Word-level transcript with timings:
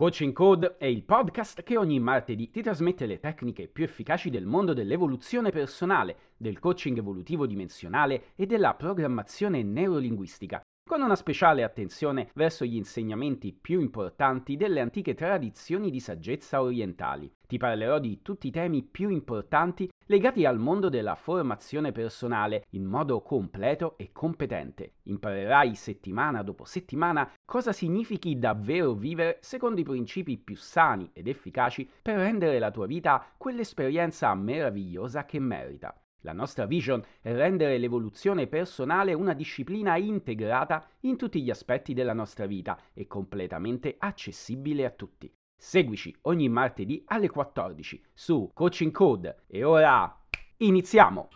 Coaching 0.00 0.32
Code 0.32 0.76
è 0.78 0.84
il 0.84 1.02
podcast 1.02 1.64
che 1.64 1.76
ogni 1.76 1.98
martedì 1.98 2.50
ti 2.50 2.62
trasmette 2.62 3.04
le 3.04 3.18
tecniche 3.18 3.66
più 3.66 3.82
efficaci 3.82 4.30
del 4.30 4.46
mondo 4.46 4.72
dell'evoluzione 4.72 5.50
personale, 5.50 6.34
del 6.36 6.60
coaching 6.60 6.98
evolutivo 6.98 7.46
dimensionale 7.46 8.26
e 8.36 8.46
della 8.46 8.74
programmazione 8.74 9.64
neurolinguistica, 9.64 10.60
con 10.88 11.02
una 11.02 11.16
speciale 11.16 11.64
attenzione 11.64 12.30
verso 12.34 12.64
gli 12.64 12.76
insegnamenti 12.76 13.52
più 13.52 13.80
importanti 13.80 14.56
delle 14.56 14.78
antiche 14.78 15.14
tradizioni 15.14 15.90
di 15.90 15.98
saggezza 15.98 16.62
orientali. 16.62 17.28
Ti 17.44 17.56
parlerò 17.56 17.98
di 17.98 18.22
tutti 18.22 18.46
i 18.46 18.52
temi 18.52 18.84
più 18.84 19.08
importanti 19.08 19.90
legati 20.10 20.46
al 20.46 20.58
mondo 20.58 20.88
della 20.88 21.14
formazione 21.14 21.92
personale 21.92 22.64
in 22.70 22.84
modo 22.84 23.20
completo 23.20 23.94
e 23.98 24.10
competente. 24.12 24.94
Imparerai 25.04 25.74
settimana 25.74 26.42
dopo 26.42 26.64
settimana 26.64 27.30
cosa 27.44 27.72
significhi 27.72 28.38
davvero 28.38 28.94
vivere 28.94 29.38
secondo 29.40 29.80
i 29.80 29.84
principi 29.84 30.38
più 30.38 30.56
sani 30.56 31.10
ed 31.12 31.28
efficaci 31.28 31.88
per 32.00 32.16
rendere 32.16 32.58
la 32.58 32.70
tua 32.70 32.86
vita 32.86 33.24
quell'esperienza 33.36 34.34
meravigliosa 34.34 35.26
che 35.26 35.38
merita. 35.38 35.94
La 36.22 36.32
nostra 36.32 36.64
vision 36.64 37.04
è 37.20 37.32
rendere 37.32 37.78
l'evoluzione 37.78 38.46
personale 38.46 39.12
una 39.12 39.34
disciplina 39.34 39.96
integrata 39.96 40.88
in 41.00 41.16
tutti 41.16 41.42
gli 41.42 41.50
aspetti 41.50 41.92
della 41.92 42.14
nostra 42.14 42.46
vita 42.46 42.78
e 42.94 43.06
completamente 43.06 43.94
accessibile 43.98 44.84
a 44.86 44.90
tutti. 44.90 45.32
Seguici 45.60 46.16
ogni 46.22 46.48
martedì 46.48 47.02
alle 47.06 47.28
14 47.28 48.00
su 48.14 48.48
Coaching 48.54 48.92
Code 48.92 49.42
e 49.48 49.64
ora 49.64 50.16
iniziamo! 50.58 51.28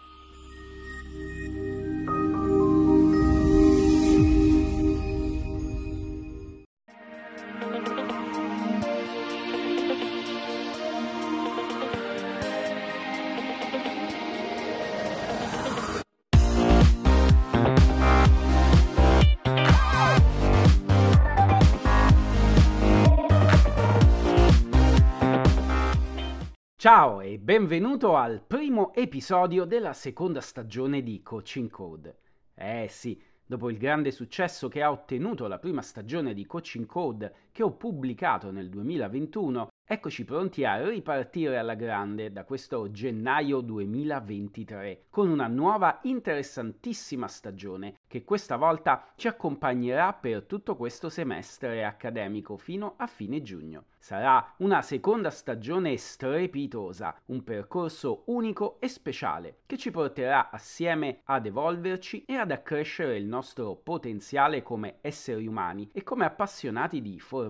Ciao 26.82 27.20
e 27.20 27.38
benvenuto 27.38 28.16
al 28.16 28.42
primo 28.44 28.92
episodio 28.92 29.64
della 29.64 29.92
seconda 29.92 30.40
stagione 30.40 31.00
di 31.04 31.22
Coaching 31.22 31.70
Code. 31.70 32.18
Eh 32.56 32.88
sì, 32.90 33.22
dopo 33.46 33.70
il 33.70 33.78
grande 33.78 34.10
successo 34.10 34.66
che 34.66 34.82
ha 34.82 34.90
ottenuto 34.90 35.46
la 35.46 35.60
prima 35.60 35.80
stagione 35.80 36.34
di 36.34 36.44
Coaching 36.44 36.86
Code 36.86 37.50
che 37.52 37.62
ho 37.62 37.72
pubblicato 37.72 38.50
nel 38.50 38.68
2021, 38.70 39.68
Eccoci 39.92 40.24
pronti 40.24 40.64
a 40.64 40.88
ripartire 40.88 41.58
alla 41.58 41.74
grande 41.74 42.32
da 42.32 42.44
questo 42.44 42.90
gennaio 42.90 43.60
2023 43.60 45.06
con 45.10 45.28
una 45.28 45.48
nuova 45.48 45.98
interessantissima 46.04 47.28
stagione 47.28 47.96
che 48.06 48.24
questa 48.24 48.56
volta 48.56 49.12
ci 49.16 49.28
accompagnerà 49.28 50.14
per 50.14 50.44
tutto 50.44 50.76
questo 50.76 51.10
semestre 51.10 51.84
accademico 51.84 52.56
fino 52.56 52.94
a 52.96 53.06
fine 53.06 53.42
giugno. 53.42 53.84
Sarà 53.98 54.54
una 54.58 54.82
seconda 54.82 55.30
stagione 55.30 55.96
strepitosa, 55.96 57.14
un 57.26 57.44
percorso 57.44 58.22
unico 58.26 58.80
e 58.80 58.88
speciale 58.88 59.58
che 59.66 59.76
ci 59.76 59.90
porterà 59.90 60.50
assieme 60.50 61.20
ad 61.24 61.46
evolverci 61.46 62.24
e 62.24 62.34
ad 62.34 62.50
accrescere 62.50 63.16
il 63.16 63.26
nostro 63.26 63.76
potenziale 63.76 64.62
come 64.62 64.98
esseri 65.02 65.46
umani 65.46 65.90
e 65.92 66.02
come 66.02 66.24
appassionati 66.24 67.00
di 67.00 67.20
formazione, 67.20 67.41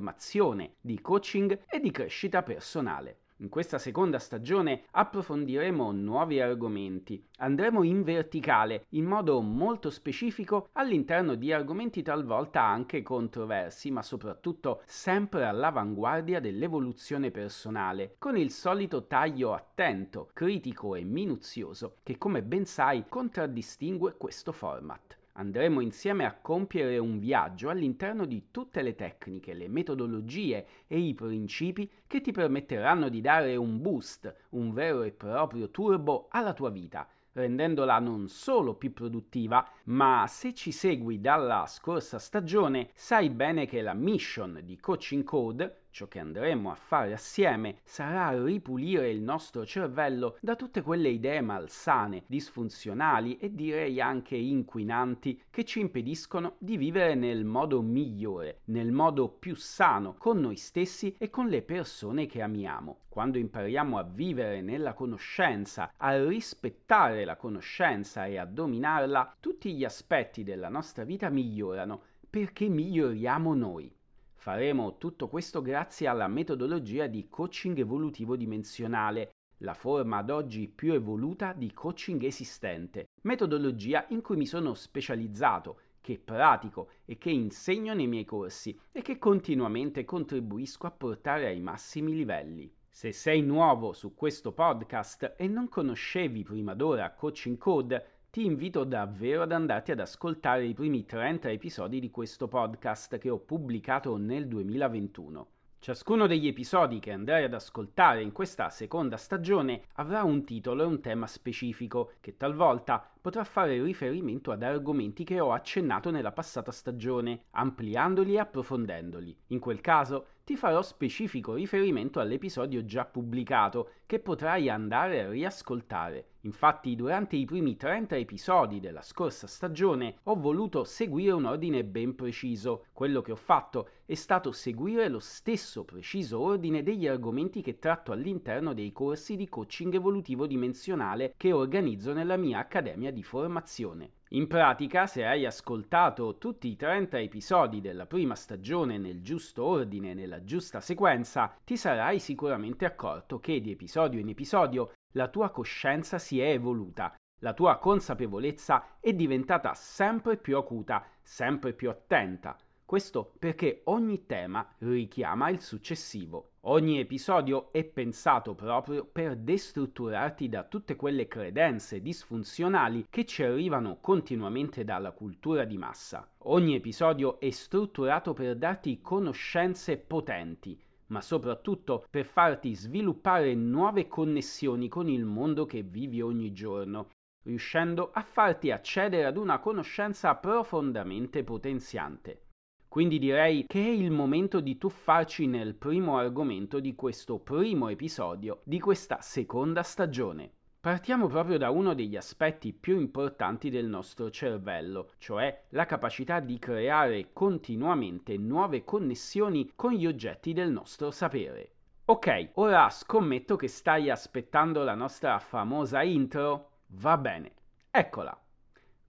di 0.80 1.00
coaching 1.00 1.64
e 1.68 1.80
di 1.80 1.90
crescita 1.90 2.42
personale. 2.42 3.18
In 3.42 3.48
questa 3.48 3.78
seconda 3.78 4.20
stagione 4.20 4.84
approfondiremo 4.92 5.90
nuovi 5.90 6.40
argomenti, 6.40 7.26
andremo 7.38 7.82
in 7.82 8.04
verticale 8.04 8.84
in 8.90 9.04
modo 9.04 9.40
molto 9.40 9.90
specifico 9.90 10.68
all'interno 10.74 11.34
di 11.34 11.52
argomenti 11.52 12.02
talvolta 12.02 12.62
anche 12.62 13.02
controversi, 13.02 13.90
ma 13.90 14.02
soprattutto 14.02 14.82
sempre 14.86 15.44
all'avanguardia 15.44 16.38
dell'evoluzione 16.38 17.32
personale, 17.32 18.14
con 18.18 18.36
il 18.36 18.52
solito 18.52 19.08
taglio 19.08 19.54
attento, 19.54 20.30
critico 20.32 20.94
e 20.94 21.02
minuzioso 21.02 21.96
che 22.04 22.18
come 22.18 22.44
ben 22.44 22.64
sai 22.64 23.06
contraddistingue 23.08 24.14
questo 24.16 24.52
format. 24.52 25.18
Andremo 25.34 25.80
insieme 25.80 26.26
a 26.26 26.34
compiere 26.34 26.98
un 26.98 27.18
viaggio 27.18 27.70
all'interno 27.70 28.26
di 28.26 28.48
tutte 28.50 28.82
le 28.82 28.94
tecniche, 28.94 29.54
le 29.54 29.66
metodologie 29.66 30.66
e 30.86 30.98
i 30.98 31.14
principi 31.14 31.90
che 32.06 32.20
ti 32.20 32.32
permetteranno 32.32 33.08
di 33.08 33.22
dare 33.22 33.56
un 33.56 33.80
boost, 33.80 34.34
un 34.50 34.74
vero 34.74 35.02
e 35.02 35.12
proprio 35.12 35.70
turbo 35.70 36.26
alla 36.28 36.52
tua 36.52 36.68
vita, 36.68 37.08
rendendola 37.32 37.98
non 37.98 38.28
solo 38.28 38.74
più 38.74 38.92
produttiva, 38.92 39.66
ma 39.84 40.26
se 40.28 40.52
ci 40.52 40.70
segui 40.70 41.18
dalla 41.18 41.64
scorsa 41.66 42.18
stagione 42.18 42.90
sai 42.92 43.30
bene 43.30 43.66
che 43.66 43.80
la 43.80 43.94
mission 43.94 44.60
di 44.62 44.78
Coaching 44.78 45.24
Code 45.24 45.81
Ciò 45.92 46.08
che 46.08 46.20
andremo 46.20 46.70
a 46.70 46.74
fare 46.74 47.12
assieme 47.12 47.76
sarà 47.84 48.42
ripulire 48.42 49.10
il 49.10 49.20
nostro 49.20 49.66
cervello 49.66 50.38
da 50.40 50.56
tutte 50.56 50.80
quelle 50.80 51.10
idee 51.10 51.42
malsane, 51.42 52.22
disfunzionali 52.26 53.36
e 53.36 53.54
direi 53.54 54.00
anche 54.00 54.34
inquinanti 54.34 55.42
che 55.50 55.66
ci 55.66 55.80
impediscono 55.80 56.54
di 56.56 56.78
vivere 56.78 57.14
nel 57.14 57.44
modo 57.44 57.82
migliore, 57.82 58.60
nel 58.68 58.90
modo 58.90 59.28
più 59.28 59.54
sano 59.54 60.14
con 60.16 60.40
noi 60.40 60.56
stessi 60.56 61.14
e 61.18 61.28
con 61.28 61.48
le 61.48 61.60
persone 61.60 62.24
che 62.24 62.40
amiamo. 62.40 63.00
Quando 63.10 63.36
impariamo 63.36 63.98
a 63.98 64.02
vivere 64.02 64.62
nella 64.62 64.94
conoscenza, 64.94 65.92
a 65.98 66.24
rispettare 66.24 67.26
la 67.26 67.36
conoscenza 67.36 68.24
e 68.24 68.38
a 68.38 68.46
dominarla, 68.46 69.36
tutti 69.38 69.74
gli 69.74 69.84
aspetti 69.84 70.42
della 70.42 70.70
nostra 70.70 71.04
vita 71.04 71.28
migliorano 71.28 72.00
perché 72.30 72.66
miglioriamo 72.70 73.52
noi. 73.52 73.94
Faremo 74.42 74.98
tutto 74.98 75.28
questo 75.28 75.62
grazie 75.62 76.08
alla 76.08 76.26
metodologia 76.26 77.06
di 77.06 77.28
coaching 77.28 77.78
evolutivo 77.78 78.34
dimensionale, 78.34 79.30
la 79.58 79.72
forma 79.72 80.16
ad 80.16 80.30
oggi 80.30 80.66
più 80.66 80.94
evoluta 80.94 81.52
di 81.52 81.72
coaching 81.72 82.20
esistente, 82.24 83.10
metodologia 83.22 84.04
in 84.08 84.20
cui 84.20 84.34
mi 84.34 84.46
sono 84.46 84.74
specializzato, 84.74 85.78
che 86.00 86.18
pratico 86.18 86.88
e 87.04 87.18
che 87.18 87.30
insegno 87.30 87.94
nei 87.94 88.08
miei 88.08 88.24
corsi 88.24 88.76
e 88.90 89.00
che 89.00 89.16
continuamente 89.16 90.04
contribuisco 90.04 90.88
a 90.88 90.90
portare 90.90 91.46
ai 91.46 91.60
massimi 91.60 92.12
livelli. 92.12 92.68
Se 92.88 93.12
sei 93.12 93.42
nuovo 93.42 93.92
su 93.92 94.12
questo 94.16 94.50
podcast 94.50 95.34
e 95.36 95.46
non 95.46 95.68
conoscevi 95.68 96.42
prima 96.42 96.74
d'ora 96.74 97.12
Coaching 97.12 97.58
Code, 97.58 98.21
ti 98.32 98.46
invito 98.46 98.84
davvero 98.84 99.42
ad 99.42 99.52
andarti 99.52 99.90
ad 99.92 100.00
ascoltare 100.00 100.64
i 100.64 100.72
primi 100.72 101.04
30 101.04 101.50
episodi 101.50 102.00
di 102.00 102.10
questo 102.10 102.48
podcast 102.48 103.18
che 103.18 103.28
ho 103.28 103.36
pubblicato 103.36 104.16
nel 104.16 104.48
2021. 104.48 105.46
Ciascuno 105.78 106.26
degli 106.26 106.46
episodi 106.46 106.98
che 106.98 107.12
andrai 107.12 107.44
ad 107.44 107.52
ascoltare 107.52 108.22
in 108.22 108.32
questa 108.32 108.70
seconda 108.70 109.18
stagione 109.18 109.82
avrà 109.96 110.22
un 110.22 110.44
titolo 110.44 110.82
e 110.82 110.86
un 110.86 111.02
tema 111.02 111.26
specifico 111.26 112.12
che 112.20 112.38
talvolta 112.38 113.11
potrà 113.22 113.44
fare 113.44 113.80
riferimento 113.80 114.50
ad 114.50 114.64
argomenti 114.64 115.22
che 115.22 115.38
ho 115.38 115.52
accennato 115.52 116.10
nella 116.10 116.32
passata 116.32 116.72
stagione, 116.72 117.44
ampliandoli 117.52 118.34
e 118.34 118.40
approfondendoli. 118.40 119.36
In 119.48 119.60
quel 119.60 119.80
caso 119.80 120.26
ti 120.44 120.56
farò 120.56 120.82
specifico 120.82 121.54
riferimento 121.54 122.18
all'episodio 122.18 122.84
già 122.84 123.04
pubblicato 123.04 123.90
che 124.06 124.18
potrai 124.18 124.68
andare 124.68 125.22
a 125.22 125.28
riascoltare. 125.30 126.26
Infatti 126.44 126.96
durante 126.96 127.36
i 127.36 127.44
primi 127.44 127.76
30 127.76 128.16
episodi 128.16 128.80
della 128.80 129.02
scorsa 129.02 129.46
stagione 129.46 130.16
ho 130.24 130.34
voluto 130.34 130.82
seguire 130.82 131.30
un 131.30 131.44
ordine 131.44 131.84
ben 131.84 132.16
preciso. 132.16 132.86
Quello 132.92 133.22
che 133.22 133.30
ho 133.30 133.36
fatto 133.36 133.88
è 134.04 134.14
stato 134.14 134.50
seguire 134.50 135.08
lo 135.08 135.20
stesso 135.20 135.84
preciso 135.84 136.40
ordine 136.40 136.82
degli 136.82 137.06
argomenti 137.06 137.62
che 137.62 137.78
tratto 137.78 138.10
all'interno 138.10 138.74
dei 138.74 138.90
corsi 138.90 139.36
di 139.36 139.48
coaching 139.48 139.94
evolutivo 139.94 140.48
dimensionale 140.48 141.34
che 141.36 141.52
organizzo 141.52 142.12
nella 142.12 142.36
mia 142.36 142.58
accademia 142.58 143.11
di 143.12 143.22
formazione. 143.22 144.14
In 144.30 144.48
pratica, 144.48 145.06
se 145.06 145.24
hai 145.24 145.46
ascoltato 145.46 146.38
tutti 146.38 146.68
i 146.68 146.76
30 146.76 147.18
episodi 147.18 147.80
della 147.80 148.06
prima 148.06 148.34
stagione 148.34 148.98
nel 148.98 149.22
giusto 149.22 149.62
ordine 149.62 150.10
e 150.10 150.14
nella 150.14 150.42
giusta 150.42 150.80
sequenza, 150.80 151.54
ti 151.64 151.76
sarai 151.76 152.18
sicuramente 152.18 152.84
accorto 152.84 153.38
che 153.38 153.60
di 153.60 153.70
episodio 153.70 154.18
in 154.18 154.28
episodio 154.28 154.92
la 155.12 155.28
tua 155.28 155.50
coscienza 155.50 156.18
si 156.18 156.40
è 156.40 156.48
evoluta, 156.48 157.14
la 157.40 157.52
tua 157.52 157.78
consapevolezza 157.78 158.96
è 159.00 159.12
diventata 159.12 159.74
sempre 159.74 160.36
più 160.36 160.56
acuta, 160.56 161.04
sempre 161.20 161.72
più 161.72 161.90
attenta. 161.90 162.56
Questo 162.92 163.32
perché 163.38 163.80
ogni 163.84 164.26
tema 164.26 164.74
richiama 164.80 165.48
il 165.48 165.62
successivo. 165.62 166.56
Ogni 166.64 166.98
episodio 166.98 167.72
è 167.72 167.84
pensato 167.84 168.54
proprio 168.54 169.06
per 169.10 169.34
destrutturarti 169.34 170.50
da 170.50 170.64
tutte 170.64 170.94
quelle 170.94 171.26
credenze 171.26 172.02
disfunzionali 172.02 173.06
che 173.08 173.24
ci 173.24 173.44
arrivano 173.44 173.96
continuamente 173.98 174.84
dalla 174.84 175.12
cultura 175.12 175.64
di 175.64 175.78
massa. 175.78 176.34
Ogni 176.40 176.74
episodio 176.74 177.40
è 177.40 177.48
strutturato 177.48 178.34
per 178.34 178.56
darti 178.56 179.00
conoscenze 179.00 179.96
potenti, 179.96 180.78
ma 181.06 181.22
soprattutto 181.22 182.04
per 182.10 182.26
farti 182.26 182.74
sviluppare 182.74 183.54
nuove 183.54 184.06
connessioni 184.06 184.88
con 184.88 185.08
il 185.08 185.24
mondo 185.24 185.64
che 185.64 185.80
vivi 185.80 186.20
ogni 186.20 186.52
giorno, 186.52 187.08
riuscendo 187.44 188.10
a 188.12 188.20
farti 188.20 188.70
accedere 188.70 189.24
ad 189.24 189.38
una 189.38 189.60
conoscenza 189.60 190.34
profondamente 190.34 191.42
potenziante. 191.42 192.48
Quindi 192.92 193.18
direi 193.18 193.64
che 193.66 193.82
è 193.82 193.88
il 193.88 194.10
momento 194.10 194.60
di 194.60 194.76
tuffarci 194.76 195.46
nel 195.46 195.76
primo 195.76 196.18
argomento 196.18 196.78
di 196.78 196.94
questo 196.94 197.38
primo 197.38 197.88
episodio 197.88 198.60
di 198.64 198.78
questa 198.80 199.22
seconda 199.22 199.82
stagione. 199.82 200.50
Partiamo 200.78 201.26
proprio 201.26 201.56
da 201.56 201.70
uno 201.70 201.94
degli 201.94 202.16
aspetti 202.16 202.74
più 202.74 203.00
importanti 203.00 203.70
del 203.70 203.86
nostro 203.86 204.28
cervello, 204.28 205.12
cioè 205.16 205.68
la 205.70 205.86
capacità 205.86 206.40
di 206.40 206.58
creare 206.58 207.30
continuamente 207.32 208.36
nuove 208.36 208.84
connessioni 208.84 209.72
con 209.74 209.92
gli 209.92 210.06
oggetti 210.06 210.52
del 210.52 210.70
nostro 210.70 211.10
sapere. 211.10 211.70
Ok, 212.04 212.50
ora 212.56 212.90
scommetto 212.90 213.56
che 213.56 213.68
stai 213.68 214.10
aspettando 214.10 214.82
la 214.82 214.94
nostra 214.94 215.38
famosa 215.38 216.02
intro? 216.02 216.72
Va 216.88 217.16
bene, 217.16 217.52
eccola. 217.90 218.41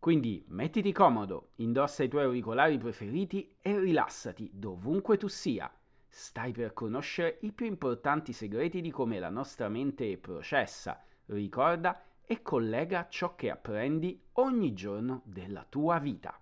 Quindi 0.04 0.44
mettiti 0.50 0.92
comodo, 0.92 1.52
indossa 1.60 2.04
i 2.04 2.10
tuoi 2.10 2.26
auricolari 2.26 2.78
preferiti 2.78 3.56
e 3.62 3.80
rilassati 3.80 4.50
dovunque 4.52 5.16
tu 5.16 5.30
sia. 5.30 5.74
Stai 6.10 6.52
per 6.52 6.74
conoscere 6.74 7.38
i 7.44 7.54
più 7.54 7.68
importanti 7.68 8.34
segreti 8.34 8.82
di 8.82 8.92
come 8.92 9.18
la 9.18 9.30
nostra 9.30 9.70
mente 9.70 10.18
processa 10.18 11.02
ricorda 11.28 12.04
e 12.26 12.42
collega 12.42 13.08
ciò 13.08 13.36
che 13.36 13.50
apprendi 13.50 14.22
ogni 14.34 14.74
giorno 14.74 15.22
della 15.24 15.66
tua 15.70 16.00
vita. 16.00 16.38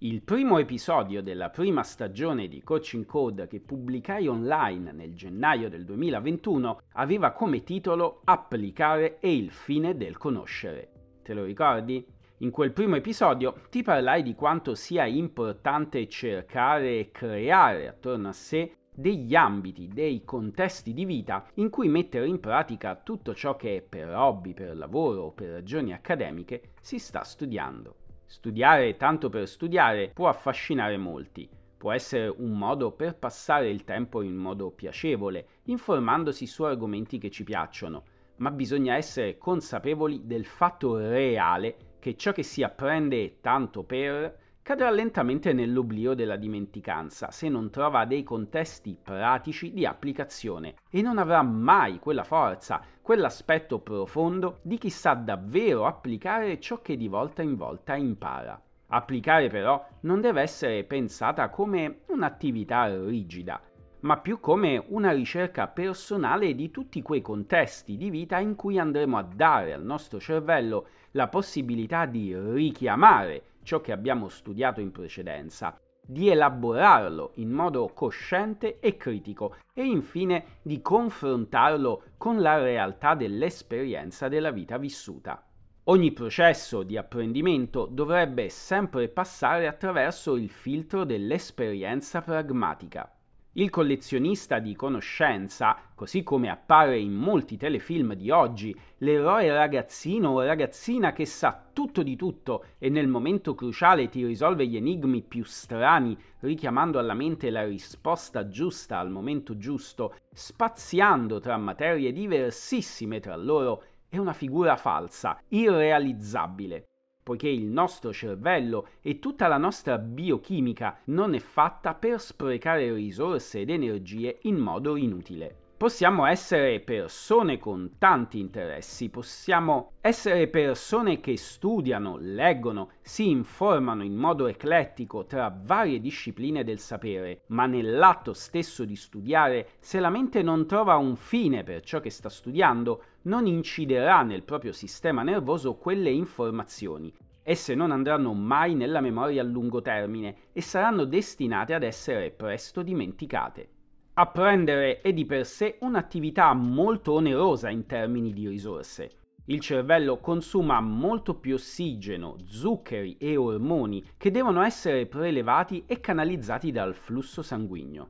Il 0.00 0.22
primo 0.22 0.58
episodio 0.58 1.20
della 1.24 1.50
prima 1.50 1.82
stagione 1.82 2.46
di 2.46 2.62
Coaching 2.62 3.04
Code 3.04 3.48
che 3.48 3.58
pubblicai 3.58 4.28
online 4.28 4.92
nel 4.92 5.16
gennaio 5.16 5.68
del 5.68 5.84
2021 5.84 6.82
aveva 6.92 7.32
come 7.32 7.64
titolo 7.64 8.20
Applicare 8.22 9.18
e 9.18 9.34
il 9.34 9.50
fine 9.50 9.96
del 9.96 10.16
conoscere. 10.16 11.18
Te 11.24 11.34
lo 11.34 11.42
ricordi? 11.42 12.06
In 12.38 12.52
quel 12.52 12.72
primo 12.72 12.94
episodio 12.94 13.62
ti 13.70 13.82
parlai 13.82 14.22
di 14.22 14.36
quanto 14.36 14.76
sia 14.76 15.04
importante 15.04 16.08
cercare 16.08 17.00
e 17.00 17.10
creare 17.10 17.88
attorno 17.88 18.28
a 18.28 18.32
sé 18.32 18.74
degli 18.94 19.34
ambiti, 19.34 19.88
dei 19.88 20.22
contesti 20.24 20.94
di 20.94 21.06
vita 21.06 21.44
in 21.54 21.70
cui 21.70 21.88
mettere 21.88 22.28
in 22.28 22.38
pratica 22.38 22.94
tutto 22.94 23.34
ciò 23.34 23.56
che 23.56 23.84
per 23.86 24.14
hobby, 24.14 24.54
per 24.54 24.76
lavoro 24.76 25.22
o 25.22 25.32
per 25.32 25.48
ragioni 25.48 25.92
accademiche 25.92 26.74
si 26.80 27.00
sta 27.00 27.24
studiando. 27.24 27.96
Studiare 28.30 28.98
tanto 28.98 29.30
per 29.30 29.48
studiare 29.48 30.10
può 30.10 30.28
affascinare 30.28 30.98
molti, 30.98 31.48
può 31.78 31.92
essere 31.92 32.28
un 32.28 32.58
modo 32.58 32.92
per 32.92 33.16
passare 33.16 33.70
il 33.70 33.84
tempo 33.84 34.20
in 34.20 34.36
modo 34.36 34.70
piacevole, 34.70 35.46
informandosi 35.64 36.46
su 36.46 36.62
argomenti 36.64 37.16
che 37.16 37.30
ci 37.30 37.42
piacciono, 37.42 38.02
ma 38.36 38.50
bisogna 38.50 38.96
essere 38.96 39.38
consapevoli 39.38 40.26
del 40.26 40.44
fatto 40.44 40.98
reale 40.98 41.96
che 41.98 42.16
ciò 42.16 42.32
che 42.32 42.42
si 42.42 42.62
apprende 42.62 43.40
tanto 43.40 43.82
per 43.82 44.38
cadrà 44.60 44.90
lentamente 44.90 45.54
nell'oblio 45.54 46.12
della 46.12 46.36
dimenticanza 46.36 47.30
se 47.30 47.48
non 47.48 47.70
trova 47.70 48.04
dei 48.04 48.22
contesti 48.22 48.98
pratici 49.02 49.72
di 49.72 49.86
applicazione. 49.86 50.74
E 50.90 51.00
non 51.00 51.16
avrà 51.16 51.40
mai 51.40 51.98
quella 51.98 52.24
forza, 52.24 52.84
quell'aspetto 53.08 53.78
profondo 53.78 54.58
di 54.60 54.76
chi 54.76 54.90
sa 54.90 55.14
davvero 55.14 55.86
applicare 55.86 56.60
ciò 56.60 56.82
che 56.82 56.94
di 56.94 57.08
volta 57.08 57.40
in 57.40 57.56
volta 57.56 57.94
impara. 57.94 58.60
Applicare 58.88 59.48
però 59.48 59.82
non 60.00 60.20
deve 60.20 60.42
essere 60.42 60.84
pensata 60.84 61.48
come 61.48 62.00
un'attività 62.08 62.84
rigida, 63.02 63.62
ma 64.00 64.18
più 64.18 64.40
come 64.40 64.84
una 64.88 65.10
ricerca 65.12 65.68
personale 65.68 66.54
di 66.54 66.70
tutti 66.70 67.00
quei 67.00 67.22
contesti 67.22 67.96
di 67.96 68.10
vita 68.10 68.40
in 68.40 68.54
cui 68.54 68.78
andremo 68.78 69.16
a 69.16 69.22
dare 69.22 69.72
al 69.72 69.82
nostro 69.82 70.20
cervello 70.20 70.88
la 71.12 71.28
possibilità 71.28 72.04
di 72.04 72.36
richiamare 72.38 73.42
ciò 73.62 73.80
che 73.80 73.92
abbiamo 73.92 74.28
studiato 74.28 74.82
in 74.82 74.90
precedenza, 74.90 75.80
di 76.10 76.30
elaborarlo 76.30 77.32
in 77.34 77.50
modo 77.50 77.86
cosciente 77.92 78.78
e 78.80 78.96
critico 78.96 79.56
e 79.74 79.84
infine 79.84 80.58
di 80.62 80.80
confrontarlo 80.80 82.04
con 82.16 82.40
la 82.40 82.56
realtà 82.56 83.14
dell'esperienza 83.14 84.26
della 84.28 84.50
vita 84.50 84.78
vissuta. 84.78 85.44
Ogni 85.84 86.12
processo 86.12 86.82
di 86.82 86.96
apprendimento 86.96 87.84
dovrebbe 87.84 88.48
sempre 88.48 89.08
passare 89.08 89.66
attraverso 89.66 90.36
il 90.36 90.48
filtro 90.48 91.04
dell'esperienza 91.04 92.22
pragmatica. 92.22 93.12
Il 93.58 93.70
collezionista 93.70 94.60
di 94.60 94.76
conoscenza, 94.76 95.76
così 95.96 96.22
come 96.22 96.48
appare 96.48 96.96
in 96.96 97.12
molti 97.12 97.56
telefilm 97.56 98.14
di 98.14 98.30
oggi, 98.30 98.72
l'eroe 98.98 99.52
ragazzino 99.52 100.30
o 100.30 100.44
ragazzina 100.44 101.12
che 101.12 101.26
sa 101.26 101.60
tutto 101.72 102.04
di 102.04 102.14
tutto 102.14 102.66
e 102.78 102.88
nel 102.88 103.08
momento 103.08 103.56
cruciale 103.56 104.08
ti 104.08 104.24
risolve 104.24 104.64
gli 104.64 104.76
enigmi 104.76 105.22
più 105.22 105.42
strani, 105.42 106.16
richiamando 106.38 107.00
alla 107.00 107.14
mente 107.14 107.50
la 107.50 107.64
risposta 107.64 108.46
giusta 108.46 109.00
al 109.00 109.10
momento 109.10 109.56
giusto, 109.56 110.14
spaziando 110.32 111.40
tra 111.40 111.56
materie 111.56 112.12
diversissime 112.12 113.18
tra 113.18 113.34
loro, 113.34 113.82
è 114.08 114.18
una 114.18 114.34
figura 114.34 114.76
falsa, 114.76 115.36
irrealizzabile 115.48 116.84
poiché 117.28 117.50
il 117.50 117.66
nostro 117.66 118.10
cervello 118.10 118.88
e 119.02 119.18
tutta 119.18 119.48
la 119.48 119.58
nostra 119.58 119.98
biochimica 119.98 121.00
non 121.08 121.34
è 121.34 121.38
fatta 121.40 121.92
per 121.92 122.18
sprecare 122.22 122.90
risorse 122.94 123.60
ed 123.60 123.68
energie 123.68 124.38
in 124.44 124.56
modo 124.56 124.96
inutile. 124.96 125.66
Possiamo 125.76 126.24
essere 126.24 126.80
persone 126.80 127.58
con 127.58 127.96
tanti 127.98 128.40
interessi, 128.40 129.10
possiamo 129.10 129.92
essere 130.00 130.48
persone 130.48 131.20
che 131.20 131.36
studiano, 131.36 132.16
leggono, 132.18 132.92
si 133.02 133.28
informano 133.28 134.02
in 134.02 134.14
modo 134.14 134.46
eclettico 134.46 135.26
tra 135.26 135.54
varie 135.54 136.00
discipline 136.00 136.64
del 136.64 136.78
sapere, 136.78 137.42
ma 137.48 137.66
nell'atto 137.66 138.32
stesso 138.32 138.86
di 138.86 138.96
studiare, 138.96 139.68
se 139.78 140.00
la 140.00 140.10
mente 140.10 140.42
non 140.42 140.66
trova 140.66 140.96
un 140.96 141.14
fine 141.14 141.62
per 141.62 141.82
ciò 141.82 142.00
che 142.00 142.10
sta 142.10 142.30
studiando, 142.30 143.02
non 143.28 143.46
inciderà 143.46 144.22
nel 144.22 144.42
proprio 144.42 144.72
sistema 144.72 145.22
nervoso 145.22 145.74
quelle 145.74 146.10
informazioni. 146.10 147.14
Esse 147.42 147.74
non 147.74 147.90
andranno 147.92 148.32
mai 148.32 148.74
nella 148.74 149.00
memoria 149.00 149.42
a 149.42 149.44
lungo 149.44 149.80
termine 149.80 150.36
e 150.52 150.60
saranno 150.60 151.04
destinate 151.04 151.74
ad 151.74 151.82
essere 151.82 152.30
presto 152.30 152.82
dimenticate. 152.82 153.68
Apprendere 154.14 155.00
è 155.00 155.12
di 155.12 155.24
per 155.26 155.46
sé 155.46 155.76
un'attività 155.80 156.52
molto 156.54 157.12
onerosa 157.12 157.68
in 157.68 157.86
termini 157.86 158.32
di 158.32 158.48
risorse. 158.48 159.10
Il 159.44 159.60
cervello 159.60 160.18
consuma 160.18 160.80
molto 160.80 161.34
più 161.34 161.54
ossigeno, 161.54 162.36
zuccheri 162.46 163.16
e 163.18 163.36
ormoni 163.36 164.02
che 164.16 164.30
devono 164.30 164.62
essere 164.62 165.06
prelevati 165.06 165.84
e 165.86 166.00
canalizzati 166.00 166.70
dal 166.72 166.94
flusso 166.94 167.42
sanguigno. 167.42 168.08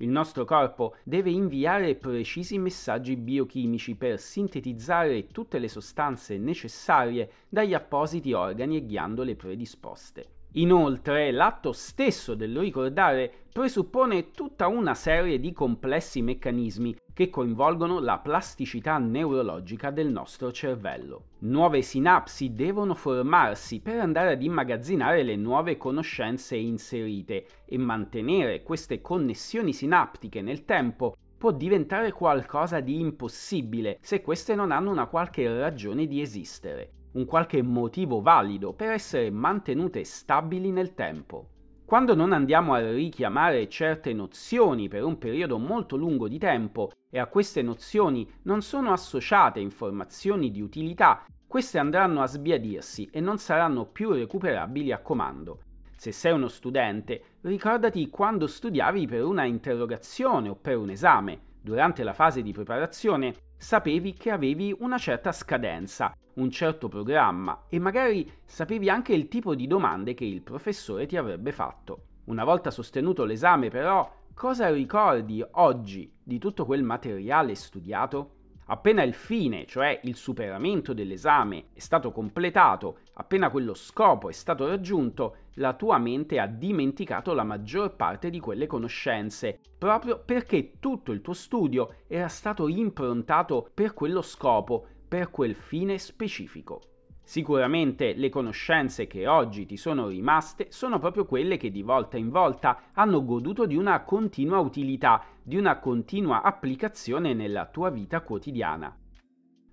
Il 0.00 0.08
nostro 0.08 0.44
corpo 0.44 0.94
deve 1.02 1.30
inviare 1.30 1.96
precisi 1.96 2.56
messaggi 2.56 3.16
biochimici 3.16 3.96
per 3.96 4.20
sintetizzare 4.20 5.26
tutte 5.26 5.58
le 5.58 5.68
sostanze 5.68 6.38
necessarie 6.38 7.30
dagli 7.48 7.74
appositi 7.74 8.32
organi 8.32 8.76
e 8.76 8.86
ghiandole 8.86 9.34
predisposte. 9.34 10.37
Inoltre, 10.52 11.30
l'atto 11.30 11.72
stesso 11.72 12.34
del 12.34 12.56
ricordare 12.56 13.30
presuppone 13.52 14.30
tutta 14.30 14.66
una 14.66 14.94
serie 14.94 15.38
di 15.38 15.52
complessi 15.52 16.22
meccanismi 16.22 16.96
che 17.12 17.28
coinvolgono 17.28 17.98
la 17.98 18.18
plasticità 18.18 18.96
neurologica 18.96 19.90
del 19.90 20.08
nostro 20.08 20.50
cervello. 20.50 21.24
Nuove 21.40 21.82
sinapsi 21.82 22.54
devono 22.54 22.94
formarsi 22.94 23.80
per 23.80 24.00
andare 24.00 24.32
ad 24.32 24.42
immagazzinare 24.42 25.22
le 25.22 25.36
nuove 25.36 25.76
conoscenze 25.76 26.56
inserite 26.56 27.44
e 27.66 27.76
mantenere 27.76 28.62
queste 28.62 29.02
connessioni 29.02 29.74
sinaptiche 29.74 30.40
nel 30.40 30.64
tempo 30.64 31.16
può 31.36 31.50
diventare 31.52 32.10
qualcosa 32.12 32.80
di 32.80 32.98
impossibile 32.98 33.98
se 34.00 34.22
queste 34.22 34.54
non 34.54 34.72
hanno 34.72 34.90
una 34.90 35.06
qualche 35.06 35.46
ragione 35.56 36.06
di 36.06 36.20
esistere 36.20 36.92
un 37.18 37.24
qualche 37.24 37.60
motivo 37.62 38.20
valido 38.20 38.72
per 38.72 38.92
essere 38.92 39.28
mantenute 39.30 40.04
stabili 40.04 40.70
nel 40.70 40.94
tempo. 40.94 41.48
Quando 41.84 42.14
non 42.14 42.32
andiamo 42.32 42.74
a 42.74 42.92
richiamare 42.92 43.68
certe 43.68 44.12
nozioni 44.12 44.88
per 44.88 45.02
un 45.02 45.18
periodo 45.18 45.58
molto 45.58 45.96
lungo 45.96 46.28
di 46.28 46.38
tempo 46.38 46.92
e 47.10 47.18
a 47.18 47.26
queste 47.26 47.60
nozioni 47.62 48.30
non 48.42 48.62
sono 48.62 48.92
associate 48.92 49.58
informazioni 49.58 50.52
di 50.52 50.60
utilità, 50.60 51.24
queste 51.44 51.78
andranno 51.78 52.22
a 52.22 52.26
sbiadirsi 52.26 53.08
e 53.10 53.20
non 53.20 53.38
saranno 53.38 53.86
più 53.86 54.12
recuperabili 54.12 54.92
a 54.92 55.00
comando. 55.00 55.62
Se 55.96 56.12
sei 56.12 56.32
uno 56.32 56.46
studente, 56.46 57.38
ricordati 57.40 58.08
quando 58.10 58.46
studiavi 58.46 59.06
per 59.08 59.24
una 59.24 59.44
interrogazione 59.44 60.50
o 60.50 60.54
per 60.54 60.76
un 60.76 60.90
esame. 60.90 61.46
Durante 61.60 62.04
la 62.04 62.12
fase 62.12 62.42
di 62.42 62.52
preparazione 62.52 63.34
sapevi 63.56 64.12
che 64.12 64.30
avevi 64.30 64.76
una 64.78 64.98
certa 64.98 65.32
scadenza 65.32 66.14
un 66.38 66.50
certo 66.50 66.88
programma 66.88 67.64
e 67.68 67.78
magari 67.78 68.30
sapevi 68.44 68.88
anche 68.88 69.12
il 69.12 69.28
tipo 69.28 69.54
di 69.54 69.66
domande 69.66 70.14
che 70.14 70.24
il 70.24 70.42
professore 70.42 71.06
ti 71.06 71.16
avrebbe 71.16 71.52
fatto. 71.52 72.02
Una 72.24 72.44
volta 72.44 72.70
sostenuto 72.70 73.24
l'esame 73.24 73.68
però, 73.70 74.10
cosa 74.34 74.70
ricordi 74.70 75.44
oggi 75.52 76.12
di 76.22 76.38
tutto 76.38 76.64
quel 76.64 76.82
materiale 76.82 77.54
studiato? 77.54 78.32
Appena 78.70 79.02
il 79.02 79.14
fine, 79.14 79.64
cioè 79.64 79.98
il 80.04 80.14
superamento 80.14 80.92
dell'esame, 80.92 81.68
è 81.72 81.78
stato 81.78 82.12
completato, 82.12 82.98
appena 83.14 83.48
quello 83.48 83.72
scopo 83.72 84.28
è 84.28 84.32
stato 84.32 84.68
raggiunto, 84.68 85.36
la 85.54 85.72
tua 85.72 85.96
mente 85.96 86.38
ha 86.38 86.46
dimenticato 86.46 87.32
la 87.32 87.44
maggior 87.44 87.96
parte 87.96 88.28
di 88.28 88.38
quelle 88.40 88.66
conoscenze, 88.66 89.58
proprio 89.78 90.22
perché 90.22 90.72
tutto 90.78 91.12
il 91.12 91.22
tuo 91.22 91.32
studio 91.32 91.94
era 92.06 92.28
stato 92.28 92.68
improntato 92.68 93.70
per 93.72 93.94
quello 93.94 94.20
scopo, 94.20 94.88
per 95.08 95.30
quel 95.30 95.54
fine 95.54 95.96
specifico. 95.98 96.82
Sicuramente 97.28 98.14
le 98.14 98.30
conoscenze 98.30 99.06
che 99.06 99.26
oggi 99.26 99.66
ti 99.66 99.76
sono 99.76 100.08
rimaste 100.08 100.68
sono 100.70 100.98
proprio 100.98 101.26
quelle 101.26 101.56
che 101.56 101.70
di 101.70 101.82
volta 101.82 102.16
in 102.16 102.30
volta 102.30 102.90
hanno 102.94 103.24
goduto 103.24 103.66
di 103.66 103.76
una 103.76 104.02
continua 104.02 104.58
utilità, 104.60 105.24
di 105.42 105.56
una 105.56 105.78
continua 105.78 106.42
applicazione 106.42 107.34
nella 107.34 107.66
tua 107.66 107.90
vita 107.90 108.22
quotidiana. 108.22 108.96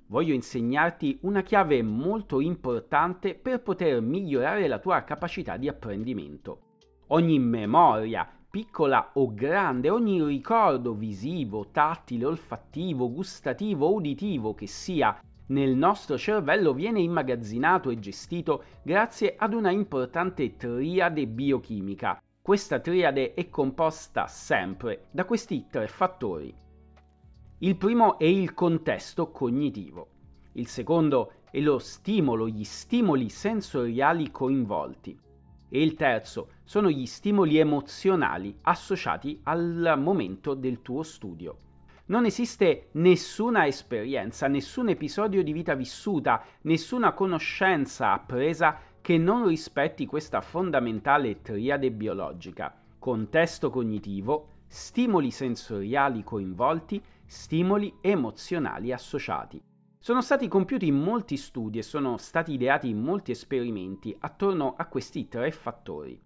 Voglio 0.08 0.34
insegnarti 0.34 1.20
una 1.22 1.44
chiave 1.44 1.82
molto 1.82 2.42
importante 2.42 3.36
per 3.36 3.62
poter 3.62 4.02
migliorare 4.02 4.68
la 4.68 4.80
tua 4.80 5.04
capacità 5.04 5.58
di 5.58 5.68
apprendimento. 5.68 6.60
Ogni 7.08 7.40
memoria, 7.40 8.35
piccola 8.56 9.10
o 9.16 9.34
grande, 9.34 9.90
ogni 9.90 10.24
ricordo 10.24 10.94
visivo, 10.94 11.72
tattile, 11.74 12.24
olfattivo, 12.24 13.12
gustativo, 13.12 13.92
uditivo 13.92 14.54
che 14.54 14.66
sia 14.66 15.22
nel 15.48 15.76
nostro 15.76 16.18
cervello 16.18 16.74
viene 16.74 17.02
immagazzinato 17.02 17.90
e 17.90 18.00
gestito 18.00 18.64
grazie 18.82 19.36
ad 19.38 19.54
una 19.54 19.72
importante 19.72 20.56
triade 20.56 21.28
biochimica. 21.28 22.18
Questa 22.42 22.80
triade 22.80 23.34
è 23.34 23.50
composta 23.50 24.26
sempre 24.28 25.08
da 25.12 25.26
questi 25.26 25.66
tre 25.70 25.88
fattori. 25.88 26.56
Il 27.58 27.76
primo 27.76 28.18
è 28.18 28.24
il 28.24 28.54
contesto 28.54 29.32
cognitivo, 29.32 30.08
il 30.54 30.68
secondo 30.68 31.34
è 31.52 31.60
lo 31.60 31.78
stimolo, 31.78 32.48
gli 32.48 32.64
stimoli 32.64 33.28
sensoriali 33.28 34.32
coinvolti 34.32 35.24
e 35.70 35.82
il 35.82 35.96
terzo 35.96 36.50
sono 36.64 36.90
gli 36.90 37.06
stimoli 37.06 37.58
emozionali 37.58 38.58
associati 38.62 39.40
al 39.44 39.96
momento 39.98 40.54
del 40.54 40.82
tuo 40.82 41.04
studio. 41.04 41.58
Non 42.08 42.26
esiste 42.26 42.90
nessuna 42.94 43.66
esperienza, 43.66 44.48
nessun 44.48 44.90
episodio 44.90 45.44
di 45.44 45.52
vita 45.52 45.74
vissuta, 45.74 46.44
nessuna 46.62 47.14
conoscenza 47.14 48.12
appresa 48.12 48.80
che 49.02 49.18
non 49.18 49.48
rispetti 49.48 50.06
questa 50.06 50.42
fondamentale 50.42 51.42
triade 51.42 51.92
biologica. 51.92 52.76
Contesto 53.00 53.70
cognitivo, 53.70 54.50
stimoli 54.68 55.32
sensoriali 55.32 56.24
coinvolti, 56.24 57.02
stimoli 57.26 57.92
emozionali 58.02 58.92
associati. 58.92 59.62
Sono 60.06 60.22
stati 60.22 60.48
compiuti 60.48 60.92
molti 60.92 61.36
studi 61.36 61.80
e 61.80 61.82
sono 61.82 62.18
stati 62.18 62.54
ideati 62.54 62.94
molti 62.94 63.32
esperimenti 63.32 64.16
attorno 64.20 64.76
a 64.78 64.86
questi 64.86 65.28
tre 65.28 65.50
fattori 65.50 66.22